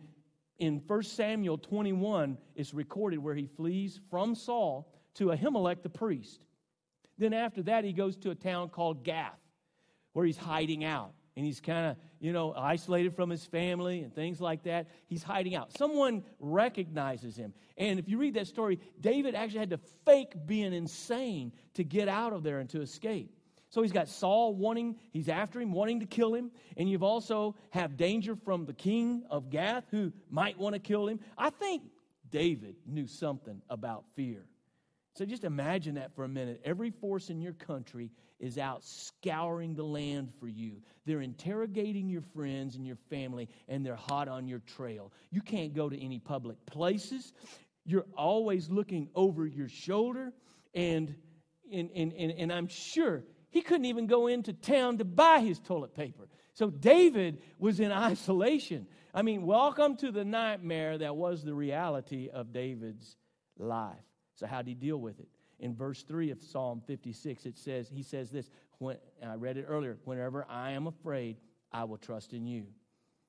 in 0.57 0.81
1 0.87 1.03
Samuel 1.03 1.57
21, 1.57 2.37
it's 2.55 2.73
recorded 2.73 3.19
where 3.19 3.35
he 3.35 3.47
flees 3.47 3.99
from 4.09 4.35
Saul 4.35 4.87
to 5.15 5.25
Ahimelech 5.27 5.81
the 5.81 5.89
priest. 5.89 6.45
Then 7.17 7.33
after 7.33 7.63
that, 7.63 7.83
he 7.83 7.93
goes 7.93 8.17
to 8.17 8.31
a 8.31 8.35
town 8.35 8.69
called 8.69 9.03
Gath, 9.03 9.39
where 10.13 10.25
he's 10.25 10.37
hiding 10.37 10.83
out. 10.83 11.13
And 11.37 11.45
he's 11.45 11.59
kind 11.59 11.87
of, 11.87 11.97
you 12.21 12.31
know, 12.31 12.53
isolated 12.53 13.13
from 13.13 13.29
his 13.29 13.43
family 13.45 13.99
and 13.99 14.15
things 14.15 14.39
like 14.39 14.63
that. 14.63 14.87
He's 15.07 15.21
hiding 15.21 15.53
out. 15.53 15.77
Someone 15.77 16.23
recognizes 16.39 17.35
him. 17.35 17.53
And 17.77 17.99
if 17.99 18.07
you 18.07 18.17
read 18.17 18.35
that 18.35 18.47
story, 18.47 18.79
David 19.01 19.35
actually 19.35 19.59
had 19.59 19.71
to 19.71 19.79
fake 20.05 20.33
being 20.45 20.73
insane 20.73 21.51
to 21.73 21.83
get 21.83 22.07
out 22.07 22.31
of 22.31 22.43
there 22.43 22.59
and 22.59 22.69
to 22.69 22.81
escape. 22.81 23.35
So 23.69 23.81
he's 23.81 23.91
got 23.91 24.07
Saul 24.07 24.55
wanting, 24.55 24.95
he's 25.11 25.27
after 25.27 25.59
him, 25.59 25.73
wanting 25.73 25.99
to 25.99 26.05
kill 26.05 26.33
him. 26.33 26.51
And 26.77 26.89
you've 26.89 27.03
also 27.03 27.55
have 27.71 27.97
danger 27.97 28.37
from 28.37 28.65
the 28.65 28.73
king 28.73 29.23
of 29.29 29.49
Gath 29.49 29.83
who 29.91 30.13
might 30.29 30.57
want 30.57 30.75
to 30.75 30.79
kill 30.79 31.09
him. 31.09 31.19
I 31.37 31.49
think 31.49 31.83
David 32.29 32.77
knew 32.87 33.07
something 33.07 33.61
about 33.69 34.05
fear. 34.15 34.45
So 35.15 35.23
just 35.23 35.45
imagine 35.45 35.95
that 35.95 36.13
for 36.13 36.25
a 36.25 36.27
minute. 36.27 36.61
Every 36.65 36.89
force 36.89 37.29
in 37.29 37.41
your 37.41 37.53
country 37.53 38.11
is 38.37 38.57
out 38.57 38.83
scouring 38.83 39.73
the 39.73 39.83
land 39.83 40.29
for 40.41 40.47
you. 40.47 40.81
They're 41.05 41.21
interrogating 41.21 42.09
your 42.09 42.21
friends 42.21 42.75
and 42.75 42.85
your 42.85 42.97
family, 43.09 43.47
and 43.69 43.85
they're 43.85 43.95
hot 43.95 44.27
on 44.27 44.45
your 44.45 44.59
trail. 44.59 45.13
You 45.31 45.41
can't 45.41 45.73
go 45.73 45.89
to 45.89 46.03
any 46.03 46.19
public 46.19 46.57
places. 46.65 47.31
You're 47.85 48.05
always 48.17 48.69
looking 48.69 49.09
over 49.15 49.47
your 49.47 49.69
shoulder. 49.69 50.33
And, 50.73 51.15
and, 51.71 51.89
and, 51.95 52.11
and, 52.11 52.31
and 52.33 52.51
I'm 52.51 52.67
sure 52.67 53.23
he 53.51 53.61
couldn't 53.61 53.85
even 53.85 54.07
go 54.07 54.27
into 54.27 54.51
town 54.51 54.97
to 54.97 55.05
buy 55.05 55.39
his 55.39 55.59
toilet 55.59 55.95
paper. 55.95 56.27
So 56.55 56.69
David 56.69 57.41
was 57.57 57.79
in 57.79 57.91
isolation. 57.93 58.85
I 59.13 59.21
mean, 59.21 59.45
welcome 59.45 59.95
to 59.97 60.11
the 60.11 60.25
nightmare 60.25 60.97
that 60.97 61.15
was 61.15 61.41
the 61.41 61.53
reality 61.53 62.27
of 62.27 62.51
David's 62.51 63.15
life. 63.57 63.95
So, 64.35 64.45
how 64.45 64.61
did 64.61 64.67
he 64.67 64.75
deal 64.75 64.97
with 64.97 65.19
it? 65.19 65.27
In 65.59 65.73
verse 65.73 66.03
3 66.03 66.31
of 66.31 66.41
Psalm 66.41 66.81
56, 66.85 67.45
it 67.45 67.57
says, 67.57 67.89
He 67.89 68.03
says 68.03 68.29
this, 68.29 68.49
when, 68.79 68.97
I 69.25 69.35
read 69.35 69.57
it 69.57 69.65
earlier, 69.67 69.97
whenever 70.03 70.45
I 70.49 70.71
am 70.71 70.87
afraid, 70.87 71.37
I 71.71 71.85
will 71.85 71.97
trust 71.97 72.33
in 72.33 72.45
you. 72.45 72.65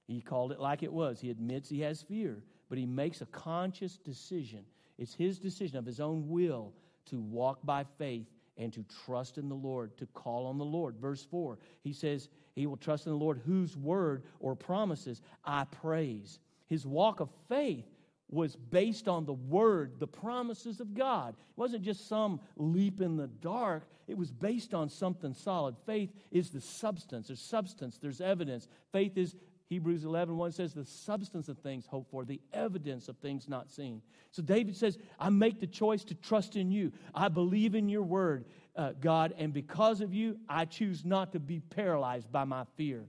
He 0.07 0.21
called 0.21 0.53
it 0.53 0.61
like 0.61 0.83
it 0.83 0.93
was. 0.93 1.21
He 1.21 1.31
admits 1.31 1.69
he 1.69 1.81
has 1.81 2.03
fear, 2.03 2.43
but 2.69 2.79
he 2.79 2.87
makes 2.87 3.21
a 3.21 3.27
conscious 3.27 3.97
decision. 3.97 4.65
It's 4.99 5.15
his 5.15 5.39
decision 5.39 5.77
of 5.79 5.87
his 5.87 6.01
own 6.01 6.29
will 6.29 6.73
to 7.07 7.21
walk 7.21 7.61
by 7.65 7.85
faith 7.99 8.27
and 8.57 8.73
to 8.73 8.85
trust 9.05 9.39
in 9.39 9.49
the 9.49 9.55
Lord, 9.55 9.97
to 9.99 10.07
call 10.07 10.47
on 10.47 10.59
the 10.59 10.65
Lord. 10.65 10.97
Verse 10.97 11.25
4, 11.25 11.59
he 11.83 11.93
says, 11.93 12.29
He 12.55 12.67
will 12.67 12.77
trust 12.77 13.07
in 13.07 13.13
the 13.13 13.19
Lord 13.19 13.41
whose 13.45 13.77
word 13.77 14.25
or 14.41 14.55
promises 14.57 15.21
I 15.45 15.65
praise. 15.65 16.39
His 16.67 16.87
walk 16.87 17.21
of 17.21 17.29
faith 17.49 17.85
was 18.29 18.57
based 18.57 19.07
on 19.07 19.25
the 19.25 19.33
word, 19.33 19.95
the 19.99 20.07
promises 20.07 20.81
of 20.81 20.95
God. 20.95 21.31
It 21.31 21.59
wasn't 21.59 21.85
just 21.85 22.09
some 22.09 22.41
leap 22.57 23.01
in 23.01 23.17
the 23.17 23.29
dark, 23.29 23.89
it 24.09 24.19
was 24.19 24.31
based 24.31 24.75
on 24.75 24.89
something 24.89 25.35
solid. 25.35 25.77
Faith 25.87 26.11
is 26.31 26.51
the 26.51 26.61
substance. 26.61 27.29
There's 27.29 27.41
substance, 27.41 27.99
there's 27.99 28.21
evidence. 28.21 28.69
Faith 28.93 29.17
is 29.17 29.37
Hebrews 29.69 30.05
11, 30.05 30.37
1 30.37 30.53
says, 30.53 30.75
the 30.75 30.85
substance 30.85 31.49
of 31.49 31.59
things 31.59 31.87
hoped 31.87 32.11
for, 32.11 32.25
the 32.25 32.41
evidence 32.53 33.09
of 33.09 33.17
things 33.19 33.49
not 33.49 33.69
seen. 33.69 34.01
So 34.31 34.41
David 34.41 34.77
says, 34.77 34.97
I 35.19 35.29
make 35.29 35.59
the 35.59 35.67
choice 35.67 36.05
to 36.05 36.15
trust 36.15 36.55
in 36.55 36.71
you. 36.71 36.93
I 37.13 37.29
believe 37.29 37.75
in 37.75 37.89
your 37.89 38.05
word, 38.05 38.45
uh, 38.77 38.93
God, 39.01 39.35
and 39.37 39.53
because 39.53 40.01
of 40.01 40.15
you, 40.15 40.39
I 40.49 40.67
choose 40.67 41.05
not 41.05 41.33
to 41.33 41.41
be 41.41 41.59
paralyzed 41.59 42.31
by 42.31 42.45
my 42.45 42.65
fear. 42.77 43.07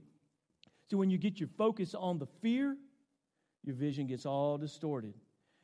So 0.90 0.96
when 0.96 1.10
you 1.10 1.18
get 1.18 1.38
your 1.38 1.50
focus 1.56 1.94
on 1.94 2.18
the 2.18 2.26
fear, 2.42 2.76
your 3.68 3.76
vision 3.76 4.06
gets 4.06 4.24
all 4.26 4.56
distorted, 4.56 5.12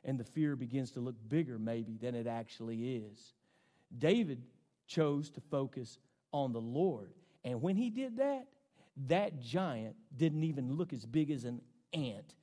and 0.05 0.21
the 0.21 0.25
fear 0.25 0.55
begins 0.55 0.90
to 0.93 1.01
look 1.01 1.17
bigger, 1.27 1.59
maybe, 1.59 1.97
than 1.97 2.14
it 2.14 2.27
actually 2.27 2.97
is. 2.97 3.33
David 3.97 4.43
chose 4.87 5.31
to 5.31 5.40
focus 5.40 5.99
on 6.31 6.53
the 6.53 6.61
Lord. 6.61 7.14
And 7.45 7.62
when 7.62 7.77
he 7.77 7.88
did 7.88 8.19
that, 8.19 8.47
that 9.09 9.40
giant 9.40 9.97
didn't 10.17 10.45
even 10.45 10.75
look 10.77 10.93
as 10.93 11.07
big 11.07 11.31
as 11.31 11.45
an 11.45 11.62
ant 11.95 12.35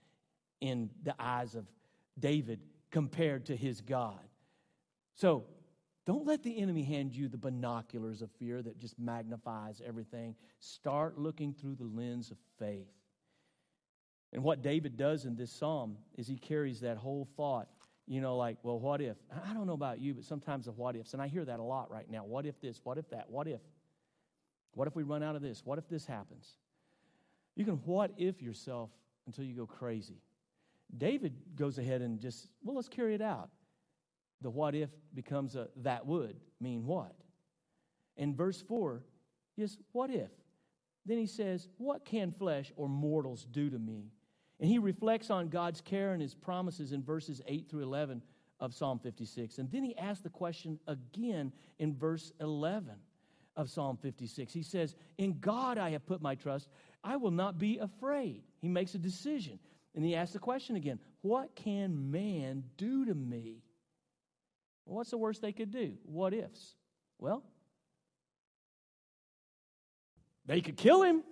in 0.61 0.89
the 1.03 1.13
eyes 1.19 1.53
of 1.53 1.65
David 2.19 2.59
compared 2.89 3.45
to 3.45 3.55
his 3.55 3.81
God. 3.81 4.19
So 5.13 5.45
don't 6.05 6.25
let 6.25 6.41
the 6.41 6.57
enemy 6.57 6.83
hand 6.83 7.15
you 7.15 7.29
the 7.29 7.37
binoculars 7.37 8.23
of 8.23 8.31
fear 8.31 8.63
that 8.63 8.79
just 8.79 8.97
magnifies 8.97 9.79
everything. 9.85 10.35
Start 10.59 11.19
looking 11.19 11.53
through 11.53 11.75
the 11.75 11.83
lens 11.83 12.31
of 12.31 12.37
faith. 12.57 12.89
And 14.33 14.43
what 14.43 14.61
David 14.61 14.97
does 14.97 15.25
in 15.25 15.35
this 15.35 15.51
psalm 15.51 15.97
is 16.17 16.27
he 16.27 16.37
carries 16.37 16.81
that 16.81 16.97
whole 16.97 17.27
thought, 17.35 17.67
you 18.07 18.21
know, 18.21 18.37
like, 18.37 18.57
well, 18.63 18.79
what 18.79 19.01
if? 19.01 19.17
I 19.45 19.53
don't 19.53 19.67
know 19.67 19.73
about 19.73 19.99
you, 19.99 20.13
but 20.13 20.23
sometimes 20.23 20.65
the 20.65 20.71
what 20.71 20.95
ifs, 20.95 21.13
and 21.13 21.21
I 21.21 21.27
hear 21.27 21.45
that 21.45 21.59
a 21.59 21.63
lot 21.63 21.91
right 21.91 22.09
now. 22.09 22.23
What 22.23 22.45
if 22.45 22.59
this? 22.61 22.79
What 22.83 22.97
if 22.97 23.09
that? 23.09 23.29
What 23.29 23.47
if? 23.47 23.61
What 24.73 24.87
if 24.87 24.95
we 24.95 25.03
run 25.03 25.21
out 25.21 25.35
of 25.35 25.41
this? 25.41 25.61
What 25.65 25.77
if 25.77 25.87
this 25.89 26.05
happens? 26.05 26.55
You 27.55 27.65
can 27.65 27.75
what 27.85 28.11
if 28.17 28.41
yourself 28.41 28.89
until 29.27 29.43
you 29.43 29.55
go 29.55 29.65
crazy. 29.65 30.21
David 30.97 31.33
goes 31.55 31.77
ahead 31.77 32.01
and 32.01 32.19
just, 32.19 32.47
well, 32.63 32.75
let's 32.75 32.89
carry 32.89 33.15
it 33.15 33.21
out. 33.21 33.49
The 34.41 34.49
what 34.49 34.75
if 34.75 34.89
becomes 35.13 35.55
a 35.55 35.67
that 35.77 36.05
would 36.05 36.35
mean 36.59 36.85
what? 36.85 37.13
In 38.17 38.35
verse 38.35 38.61
4 38.61 39.03
is 39.57 39.77
what 39.91 40.09
if? 40.09 40.31
Then 41.05 41.17
he 41.17 41.27
says, 41.27 41.67
What 41.77 42.05
can 42.05 42.31
flesh 42.31 42.71
or 42.75 42.89
mortals 42.89 43.45
do 43.51 43.69
to 43.69 43.77
me? 43.79 44.11
And 44.61 44.69
he 44.69 44.77
reflects 44.77 45.31
on 45.31 45.49
God's 45.49 45.81
care 45.81 46.13
and 46.13 46.21
his 46.21 46.35
promises 46.35 46.91
in 46.91 47.01
verses 47.01 47.41
8 47.47 47.67
through 47.67 47.81
11 47.81 48.21
of 48.59 48.75
Psalm 48.75 48.99
56. 48.99 49.57
And 49.57 49.71
then 49.71 49.83
he 49.83 49.97
asks 49.97 50.21
the 50.21 50.29
question 50.29 50.79
again 50.87 51.51
in 51.79 51.95
verse 51.95 52.31
11 52.39 52.93
of 53.57 53.71
Psalm 53.71 53.97
56. 53.97 54.53
He 54.53 54.61
says, 54.61 54.95
In 55.17 55.39
God 55.39 55.79
I 55.79 55.89
have 55.89 56.05
put 56.05 56.21
my 56.21 56.35
trust. 56.35 56.69
I 57.03 57.17
will 57.17 57.31
not 57.31 57.57
be 57.57 57.79
afraid. 57.79 58.43
He 58.59 58.69
makes 58.69 58.93
a 58.93 58.99
decision. 58.99 59.57
And 59.95 60.05
he 60.05 60.15
asks 60.15 60.33
the 60.33 60.39
question 60.39 60.75
again 60.75 60.99
What 61.21 61.55
can 61.55 62.11
man 62.11 62.63
do 62.77 63.05
to 63.05 63.15
me? 63.15 63.63
What's 64.85 65.09
the 65.09 65.17
worst 65.17 65.41
they 65.41 65.53
could 65.53 65.71
do? 65.71 65.93
What 66.03 66.35
ifs? 66.35 66.75
Well, 67.17 67.43
they 70.45 70.61
could 70.61 70.77
kill 70.77 71.01
him. 71.01 71.23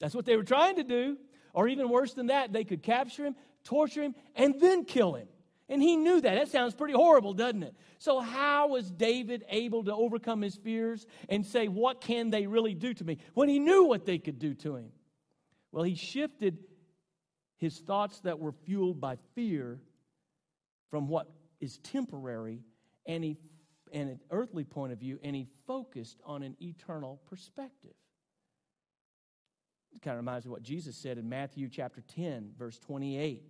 That's 0.00 0.16
what 0.16 0.24
they 0.24 0.36
were 0.36 0.42
trying 0.42 0.76
to 0.76 0.84
do. 0.84 1.16
Or 1.52 1.68
even 1.68 1.88
worse 1.88 2.14
than 2.14 2.28
that, 2.28 2.52
they 2.52 2.64
could 2.64 2.82
capture 2.82 3.26
him, 3.26 3.36
torture 3.64 4.02
him, 4.02 4.14
and 4.34 4.60
then 4.60 4.84
kill 4.84 5.14
him. 5.14 5.28
And 5.68 5.82
he 5.82 5.96
knew 5.96 6.20
that. 6.20 6.34
That 6.34 6.48
sounds 6.48 6.74
pretty 6.74 6.94
horrible, 6.94 7.32
doesn't 7.32 7.62
it? 7.62 7.74
So, 7.98 8.20
how 8.20 8.68
was 8.68 8.90
David 8.90 9.44
able 9.48 9.84
to 9.84 9.94
overcome 9.94 10.42
his 10.42 10.56
fears 10.56 11.06
and 11.28 11.46
say, 11.46 11.68
What 11.68 12.00
can 12.00 12.30
they 12.30 12.46
really 12.46 12.74
do 12.74 12.92
to 12.94 13.04
me? 13.04 13.18
when 13.34 13.48
he 13.48 13.58
knew 13.58 13.84
what 13.84 14.04
they 14.04 14.18
could 14.18 14.38
do 14.38 14.54
to 14.54 14.76
him? 14.76 14.90
Well, 15.70 15.84
he 15.84 15.94
shifted 15.94 16.58
his 17.56 17.78
thoughts 17.78 18.20
that 18.20 18.38
were 18.38 18.52
fueled 18.52 19.00
by 19.00 19.16
fear 19.34 19.80
from 20.90 21.08
what 21.08 21.30
is 21.60 21.78
temporary 21.78 22.60
and 23.06 23.24
he 23.24 23.38
and 23.92 24.10
an 24.10 24.20
earthly 24.30 24.64
point 24.64 24.92
of 24.92 24.98
view 24.98 25.18
and 25.22 25.36
he 25.36 25.46
focused 25.66 26.18
on 26.24 26.42
an 26.42 26.56
eternal 26.60 27.20
perspective 27.28 27.92
kind 30.00 30.14
of 30.14 30.18
reminds 30.18 30.44
me 30.46 30.48
of 30.48 30.52
what 30.52 30.62
jesus 30.62 30.96
said 30.96 31.18
in 31.18 31.28
matthew 31.28 31.68
chapter 31.68 32.02
10 32.14 32.52
verse 32.58 32.78
28 32.78 33.42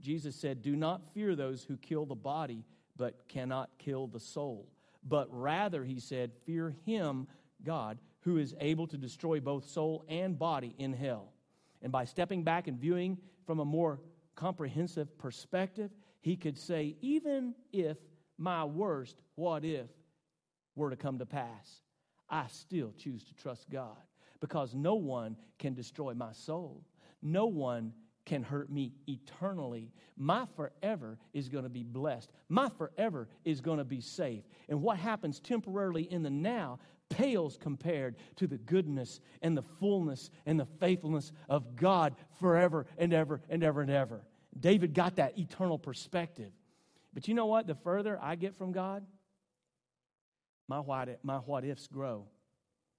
jesus 0.00 0.36
said 0.36 0.62
do 0.62 0.76
not 0.76 1.04
fear 1.12 1.34
those 1.34 1.64
who 1.64 1.76
kill 1.76 2.06
the 2.06 2.14
body 2.14 2.64
but 2.98 3.28
cannot 3.28 3.70
kill 3.78 4.08
the 4.08 4.20
soul. 4.20 4.68
But 5.02 5.28
rather 5.30 5.84
he 5.84 6.00
said 6.00 6.32
fear 6.44 6.74
him 6.84 7.28
god 7.64 7.98
who 8.22 8.36
is 8.36 8.54
able 8.60 8.86
to 8.88 8.98
destroy 8.98 9.40
both 9.40 9.70
soul 9.70 10.04
and 10.08 10.38
body 10.38 10.74
in 10.76 10.92
hell. 10.92 11.32
And 11.80 11.90
by 11.92 12.04
stepping 12.04 12.42
back 12.42 12.66
and 12.66 12.78
viewing 12.78 13.16
from 13.46 13.60
a 13.60 13.64
more 13.64 14.00
comprehensive 14.34 15.16
perspective, 15.16 15.90
he 16.20 16.36
could 16.36 16.58
say, 16.58 16.96
even 17.00 17.54
if 17.72 17.96
my 18.36 18.64
worst 18.64 19.22
what 19.36 19.64
if 19.64 19.86
were 20.74 20.90
to 20.90 20.96
come 20.96 21.18
to 21.20 21.26
pass, 21.26 21.82
I 22.28 22.48
still 22.48 22.92
choose 22.98 23.24
to 23.24 23.34
trust 23.34 23.70
God 23.70 23.96
because 24.40 24.74
no 24.74 24.94
one 24.94 25.36
can 25.58 25.74
destroy 25.74 26.14
my 26.14 26.32
soul. 26.32 26.82
No 27.22 27.46
one 27.46 27.92
can 28.24 28.42
hurt 28.42 28.70
me 28.70 28.92
eternally. 29.06 29.90
My 30.16 30.46
forever 30.54 31.18
is 31.32 31.48
going 31.48 31.64
to 31.64 31.70
be 31.70 31.82
blessed. 31.82 32.30
My 32.48 32.68
forever 32.68 33.28
is 33.44 33.60
going 33.60 33.78
to 33.78 33.84
be 33.84 34.00
safe. 34.00 34.44
And 34.68 34.82
what 34.82 34.98
happens 34.98 35.40
temporarily 35.40 36.02
in 36.02 36.22
the 36.22 36.30
now 36.30 36.78
pales 37.08 37.56
compared 37.58 38.16
to 38.36 38.46
the 38.46 38.58
goodness 38.58 39.20
and 39.40 39.56
the 39.56 39.62
fullness 39.62 40.30
and 40.46 40.60
the 40.60 40.66
faithfulness 40.78 41.32
of 41.48 41.74
God 41.74 42.14
forever 42.38 42.86
and 42.98 43.14
ever 43.14 43.40
and 43.48 43.64
ever 43.64 43.80
and 43.80 43.90
ever. 43.90 44.22
David 44.58 44.92
got 44.92 45.16
that 45.16 45.38
eternal 45.38 45.78
perspective. 45.78 46.52
But 47.14 47.28
you 47.28 47.34
know 47.34 47.46
what? 47.46 47.66
The 47.66 47.74
further 47.74 48.18
I 48.20 48.36
get 48.36 48.54
from 48.54 48.72
God, 48.72 49.04
my 50.68 50.80
what, 50.80 51.08
my 51.22 51.36
what 51.36 51.64
ifs 51.64 51.86
grow. 51.86 52.26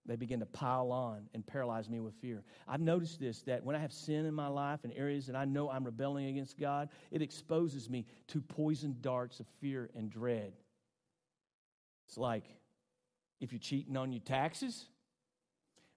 They 0.06 0.16
begin 0.16 0.40
to 0.40 0.46
pile 0.46 0.92
on 0.92 1.30
and 1.34 1.46
paralyze 1.46 1.90
me 1.90 2.00
with 2.00 2.16
fear. 2.16 2.44
I've 2.68 2.82
noticed 2.82 3.20
this 3.20 3.42
that 3.44 3.64
when 3.64 3.76
I 3.76 3.80
have 3.80 3.94
sin 3.94 4.26
in 4.26 4.34
my 4.34 4.48
life 4.48 4.80
and 4.84 4.94
areas 4.96 5.28
that 5.28 5.36
I 5.36 5.46
know 5.46 5.70
I'm 5.70 5.84
rebelling 5.84 6.28
against 6.28 6.58
God, 6.58 6.90
it 7.12 7.22
exposes 7.22 7.90
me 7.90 8.06
to 8.30 8.42
poison 8.42 8.96
darts 9.02 9.40
of 9.40 9.46
fear 9.60 9.90
and 9.96 10.10
dread. 10.10 10.54
It's 12.08 12.18
like 12.18 12.46
if 13.40 13.52
you're 13.52 13.60
cheating 13.60 13.98
on 13.98 14.12
your 14.12 14.22
taxes 14.22 14.86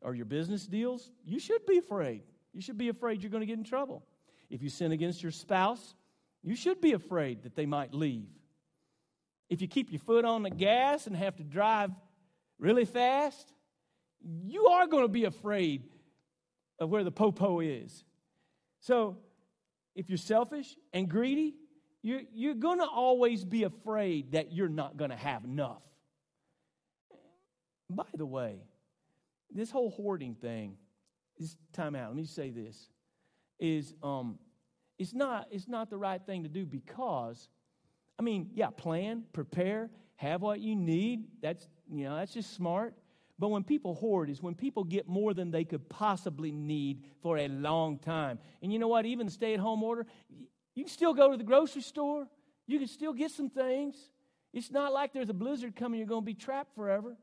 or 0.02 0.14
your 0.14 0.26
business 0.26 0.66
deals, 0.66 1.10
you 1.24 1.38
should 1.38 1.64
be 1.64 1.78
afraid. 1.78 2.22
You 2.52 2.60
should 2.60 2.78
be 2.78 2.88
afraid 2.88 3.22
you're 3.22 3.30
going 3.30 3.40
to 3.40 3.46
get 3.46 3.58
in 3.58 3.64
trouble. 3.64 4.04
If 4.50 4.62
you 4.62 4.68
sin 4.68 4.92
against 4.92 5.22
your 5.22 5.32
spouse, 5.32 5.94
you 6.42 6.54
should 6.54 6.80
be 6.80 6.92
afraid 6.92 7.44
that 7.44 7.56
they 7.56 7.66
might 7.66 7.94
leave. 7.94 8.28
If 9.48 9.62
you 9.62 9.68
keep 9.68 9.90
your 9.90 10.00
foot 10.00 10.24
on 10.24 10.42
the 10.42 10.50
gas 10.50 11.06
and 11.06 11.16
have 11.16 11.36
to 11.36 11.44
drive 11.44 11.90
really 12.58 12.84
fast, 12.84 13.52
you 14.24 14.66
are 14.66 14.86
going 14.86 15.04
to 15.04 15.08
be 15.08 15.24
afraid 15.24 15.84
of 16.78 16.90
where 16.90 17.04
the 17.04 17.12
popo 17.12 17.60
is. 17.60 18.04
So, 18.80 19.18
if 19.94 20.08
you're 20.08 20.18
selfish 20.18 20.74
and 20.92 21.08
greedy, 21.08 21.54
you're, 22.02 22.22
you're 22.32 22.54
going 22.54 22.78
to 22.78 22.86
always 22.86 23.44
be 23.44 23.64
afraid 23.64 24.32
that 24.32 24.52
you're 24.52 24.68
not 24.68 24.96
going 24.96 25.10
to 25.10 25.16
have 25.16 25.44
enough. 25.44 25.82
By 27.88 28.06
the 28.14 28.26
way, 28.26 28.56
this 29.54 29.70
whole 29.70 29.90
hoarding 29.90 30.34
thing, 30.34 30.76
this 31.38 31.56
time 31.72 31.94
out. 31.94 32.08
Let 32.08 32.16
me 32.16 32.24
say 32.24 32.50
this 32.50 32.88
is 33.58 33.94
um, 34.02 34.38
it's 34.98 35.14
not 35.14 35.46
it's 35.50 35.68
not 35.68 35.90
the 35.90 35.96
right 35.96 36.20
thing 36.24 36.42
to 36.42 36.48
do 36.48 36.64
because 36.64 37.48
I 38.18 38.22
mean, 38.22 38.50
yeah, 38.54 38.70
plan, 38.70 39.24
prepare, 39.32 39.90
have 40.16 40.42
what 40.42 40.60
you 40.60 40.74
need. 40.74 41.24
That's 41.42 41.68
you 41.90 42.04
know, 42.04 42.16
that's 42.16 42.32
just 42.32 42.54
smart. 42.54 42.94
But 43.42 43.48
when 43.48 43.64
people 43.64 43.96
hoard 43.96 44.30
is 44.30 44.40
when 44.40 44.54
people 44.54 44.84
get 44.84 45.08
more 45.08 45.34
than 45.34 45.50
they 45.50 45.64
could 45.64 45.88
possibly 45.88 46.52
need 46.52 47.02
for 47.22 47.38
a 47.38 47.48
long 47.48 47.98
time. 47.98 48.38
And 48.62 48.72
you 48.72 48.78
know 48.78 48.86
what? 48.86 49.04
Even 49.04 49.26
the 49.26 49.32
stay-at-home 49.32 49.82
order, 49.82 50.06
you 50.76 50.84
can 50.84 50.92
still 50.92 51.12
go 51.12 51.28
to 51.32 51.36
the 51.36 51.42
grocery 51.42 51.82
store. 51.82 52.28
You 52.68 52.78
can 52.78 52.86
still 52.86 53.12
get 53.12 53.32
some 53.32 53.50
things. 53.50 53.96
It's 54.52 54.70
not 54.70 54.92
like 54.92 55.12
there's 55.12 55.28
a 55.28 55.34
blizzard 55.34 55.74
coming, 55.74 55.98
you're 55.98 56.06
going 56.06 56.22
to 56.22 56.24
be 56.24 56.34
trapped 56.34 56.76
forever. 56.76 57.16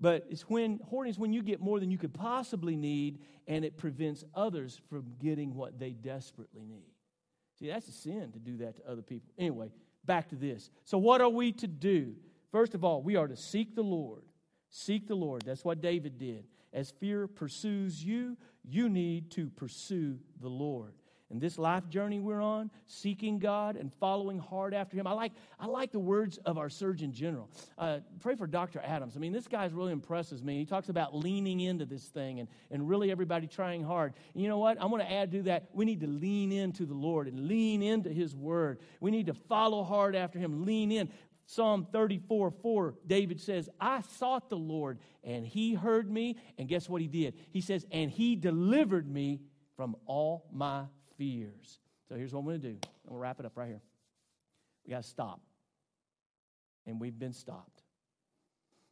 But 0.00 0.24
it's 0.30 0.48
when 0.48 0.80
hoarding 0.88 1.10
is 1.10 1.18
when 1.18 1.34
you 1.34 1.42
get 1.42 1.60
more 1.60 1.78
than 1.78 1.90
you 1.90 1.98
could 1.98 2.14
possibly 2.14 2.76
need, 2.76 3.18
and 3.46 3.62
it 3.62 3.76
prevents 3.76 4.24
others 4.34 4.80
from 4.88 5.04
getting 5.20 5.54
what 5.54 5.78
they 5.78 5.90
desperately 5.90 6.64
need. 6.64 6.94
See, 7.58 7.68
that's 7.68 7.88
a 7.88 7.92
sin 7.92 8.32
to 8.32 8.38
do 8.38 8.56
that 8.64 8.76
to 8.76 8.90
other 8.90 9.02
people. 9.02 9.30
Anyway, 9.36 9.70
back 10.06 10.30
to 10.30 10.34
this. 10.34 10.70
So, 10.84 10.96
what 10.96 11.20
are 11.20 11.28
we 11.28 11.52
to 11.52 11.66
do? 11.66 12.14
First 12.52 12.74
of 12.74 12.84
all, 12.84 13.02
we 13.02 13.16
are 13.16 13.28
to 13.28 13.36
seek 13.36 13.76
the 13.76 13.82
Lord. 13.82 14.22
Seek 14.70 15.06
the 15.06 15.14
Lord. 15.14 15.42
That's 15.42 15.64
what 15.64 15.80
David 15.80 16.18
did. 16.18 16.44
As 16.72 16.90
fear 16.90 17.26
pursues 17.26 18.04
you, 18.04 18.36
you 18.64 18.88
need 18.88 19.30
to 19.32 19.48
pursue 19.48 20.18
the 20.40 20.48
Lord 20.48 20.94
in 21.30 21.40
this 21.40 21.58
life 21.58 21.88
journey 21.88 22.20
we're 22.20 22.40
on, 22.40 22.70
seeking 22.86 23.38
God 23.38 23.76
and 23.76 23.92
following 23.94 24.38
hard 24.38 24.74
after 24.74 24.96
Him. 24.96 25.06
I 25.06 25.12
like, 25.12 25.32
I 25.58 25.66
like 25.66 25.90
the 25.90 25.98
words 25.98 26.38
of 26.38 26.56
our 26.56 26.68
Surgeon 26.68 27.12
General. 27.12 27.50
Uh, 27.76 27.98
pray 28.20 28.36
for 28.36 28.46
Dr. 28.46 28.80
Adams. 28.84 29.16
I 29.16 29.18
mean, 29.18 29.32
this 29.32 29.48
guy 29.48 29.68
really 29.72 29.92
impresses 29.92 30.42
me. 30.42 30.58
He 30.58 30.64
talks 30.64 30.88
about 30.88 31.16
leaning 31.16 31.60
into 31.60 31.84
this 31.84 32.04
thing 32.04 32.40
and, 32.40 32.48
and 32.70 32.88
really 32.88 33.10
everybody 33.10 33.46
trying 33.48 33.82
hard. 33.82 34.14
And 34.34 34.42
you 34.42 34.48
know 34.48 34.58
what? 34.58 34.80
I 34.80 34.86
want 34.86 35.02
to 35.02 35.12
add 35.12 35.32
to 35.32 35.42
that. 35.44 35.68
We 35.72 35.84
need 35.84 36.00
to 36.00 36.06
lean 36.06 36.52
into 36.52 36.86
the 36.86 36.94
Lord 36.94 37.26
and 37.26 37.48
lean 37.48 37.82
into 37.82 38.10
His 38.10 38.34
Word. 38.34 38.78
We 39.00 39.10
need 39.10 39.26
to 39.26 39.34
follow 39.34 39.82
hard 39.82 40.14
after 40.14 40.38
Him, 40.38 40.64
lean 40.64 40.92
in. 40.92 41.10
Psalm 41.46 41.86
34 41.92 42.50
4, 42.50 42.94
David 43.06 43.40
says, 43.40 43.70
I 43.80 44.00
sought 44.18 44.50
the 44.50 44.56
Lord 44.56 44.98
and 45.22 45.46
He 45.46 45.74
heard 45.74 46.10
me. 46.10 46.36
And 46.58 46.68
guess 46.68 46.88
what 46.88 47.00
He 47.00 47.06
did? 47.06 47.34
He 47.52 47.60
says, 47.60 47.86
and 47.90 48.10
He 48.10 48.34
delivered 48.34 49.08
me 49.08 49.40
from 49.76 49.96
all 50.06 50.46
my 50.52 50.84
fears. 51.16 51.78
So 52.08 52.16
here's 52.16 52.32
what 52.32 52.40
I'm 52.40 52.46
going 52.46 52.60
to 52.60 52.68
do. 52.68 52.74
I'm 52.74 53.08
going 53.08 53.14
to 53.14 53.22
wrap 53.22 53.40
it 53.40 53.46
up 53.46 53.56
right 53.56 53.68
here. 53.68 53.82
We 54.84 54.90
got 54.90 55.02
to 55.02 55.08
stop. 55.08 55.40
And 56.86 57.00
we've 57.00 57.18
been 57.18 57.32
stopped. 57.32 57.82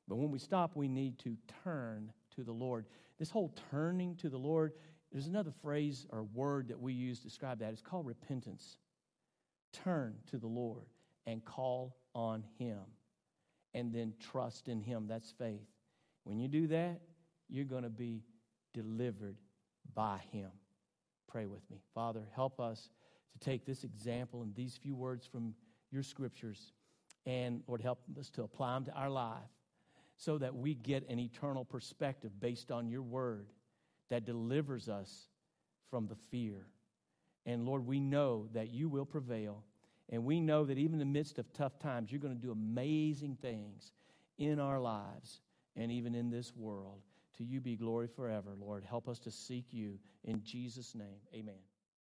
But 0.07 0.17
when 0.17 0.31
we 0.31 0.39
stop, 0.39 0.77
we 0.77 0.89
need 0.89 1.19
to 1.21 1.37
turn 1.65 2.13
to 2.37 2.45
the 2.45 2.53
Lord. 2.53 2.87
This 3.19 3.31
whole 3.31 3.53
turning 3.71 4.17
to 4.17 4.29
the 4.29 4.37
Lord, 4.37 4.73
there's 5.13 5.27
another 5.27 5.53
phrase 5.63 6.07
or 6.11 6.25
word 6.25 6.69
that 6.69 6.81
we 6.81 6.93
use 6.93 7.19
to 7.19 7.25
describe 7.29 7.61
that. 7.61 7.73
It's 7.73 7.81
called 7.81 8.07
repentance. 8.07 8.79
Turn 9.73 10.17
to 10.31 10.39
the 10.39 10.47
Lord 10.47 10.87
and 11.27 11.45
call 11.45 11.97
on 12.15 12.45
Him. 12.59 12.79
And 13.73 13.93
then 13.93 14.15
trust 14.21 14.69
in 14.69 14.81
Him. 14.81 15.07
That's 15.09 15.33
faith. 15.33 15.67
When 16.25 16.39
you 16.39 16.49
do 16.49 16.69
that, 16.69 17.01
you're 17.49 17.65
going 17.65 17.83
to 17.83 17.91
be 17.91 18.23
delivered 18.73 19.37
by 19.95 20.21
Him. 20.31 20.51
Pray 21.29 21.47
with 21.47 21.69
me. 21.71 21.79
Father, 21.95 22.23
help 22.35 22.61
us 22.61 22.89
to 23.33 23.39
take 23.39 23.67
this 23.67 23.85
example 23.85 24.43
and 24.43 24.55
these 24.55 24.77
few 24.77 24.95
words 24.95 25.27
from 25.27 25.55
your 25.91 26.03
scriptures 26.03 26.73
and, 27.27 27.63
Lord, 27.67 27.81
help 27.81 28.01
us 28.19 28.31
to 28.31 28.43
apply 28.43 28.75
them 28.75 28.85
to 28.85 28.93
our 28.93 29.11
life 29.11 29.39
so 30.17 30.39
that 30.39 30.55
we 30.55 30.75
get 30.75 31.09
an 31.09 31.19
eternal 31.19 31.65
perspective 31.65 32.39
based 32.39 32.71
on 32.71 32.89
your 32.89 33.03
word 33.03 33.47
that 34.11 34.25
delivers 34.25 34.89
us 34.89 35.29
from 35.91 36.07
the 36.07 36.15
fear. 36.15 36.67
And 37.47 37.65
Lord, 37.67 37.87
we 37.87 37.99
know 38.01 38.49
that 38.53 38.71
you 38.71 38.89
will 38.89 39.07
prevail. 39.07 39.65
And 40.11 40.25
we 40.25 40.41
know 40.41 40.65
that 40.65 40.79
even 40.79 40.95
in 40.95 40.99
the 40.99 41.05
midst 41.05 41.39
of 41.39 41.53
tough 41.53 41.79
times, 41.79 42.13
you're 42.13 42.21
going 42.21 42.35
to 42.35 42.41
do 42.41 42.53
amazing 42.53 43.37
things 43.41 43.93
in 44.39 44.61
our 44.61 44.79
lives 44.79 45.41
and 45.77 45.91
even 45.91 46.15
in 46.15 46.31
this 46.31 46.55
world. 46.55 47.01
To 47.39 47.45
you 47.45 47.61
be 47.61 47.77
glory 47.77 48.07
forever, 48.07 48.55
Lord. 48.59 48.85
Help 48.85 49.09
us 49.09 49.19
to 49.21 49.31
seek 49.31 49.67
you. 49.73 49.99
In 50.25 50.43
Jesus' 50.45 50.95
name, 50.95 51.19
amen. 51.35 51.55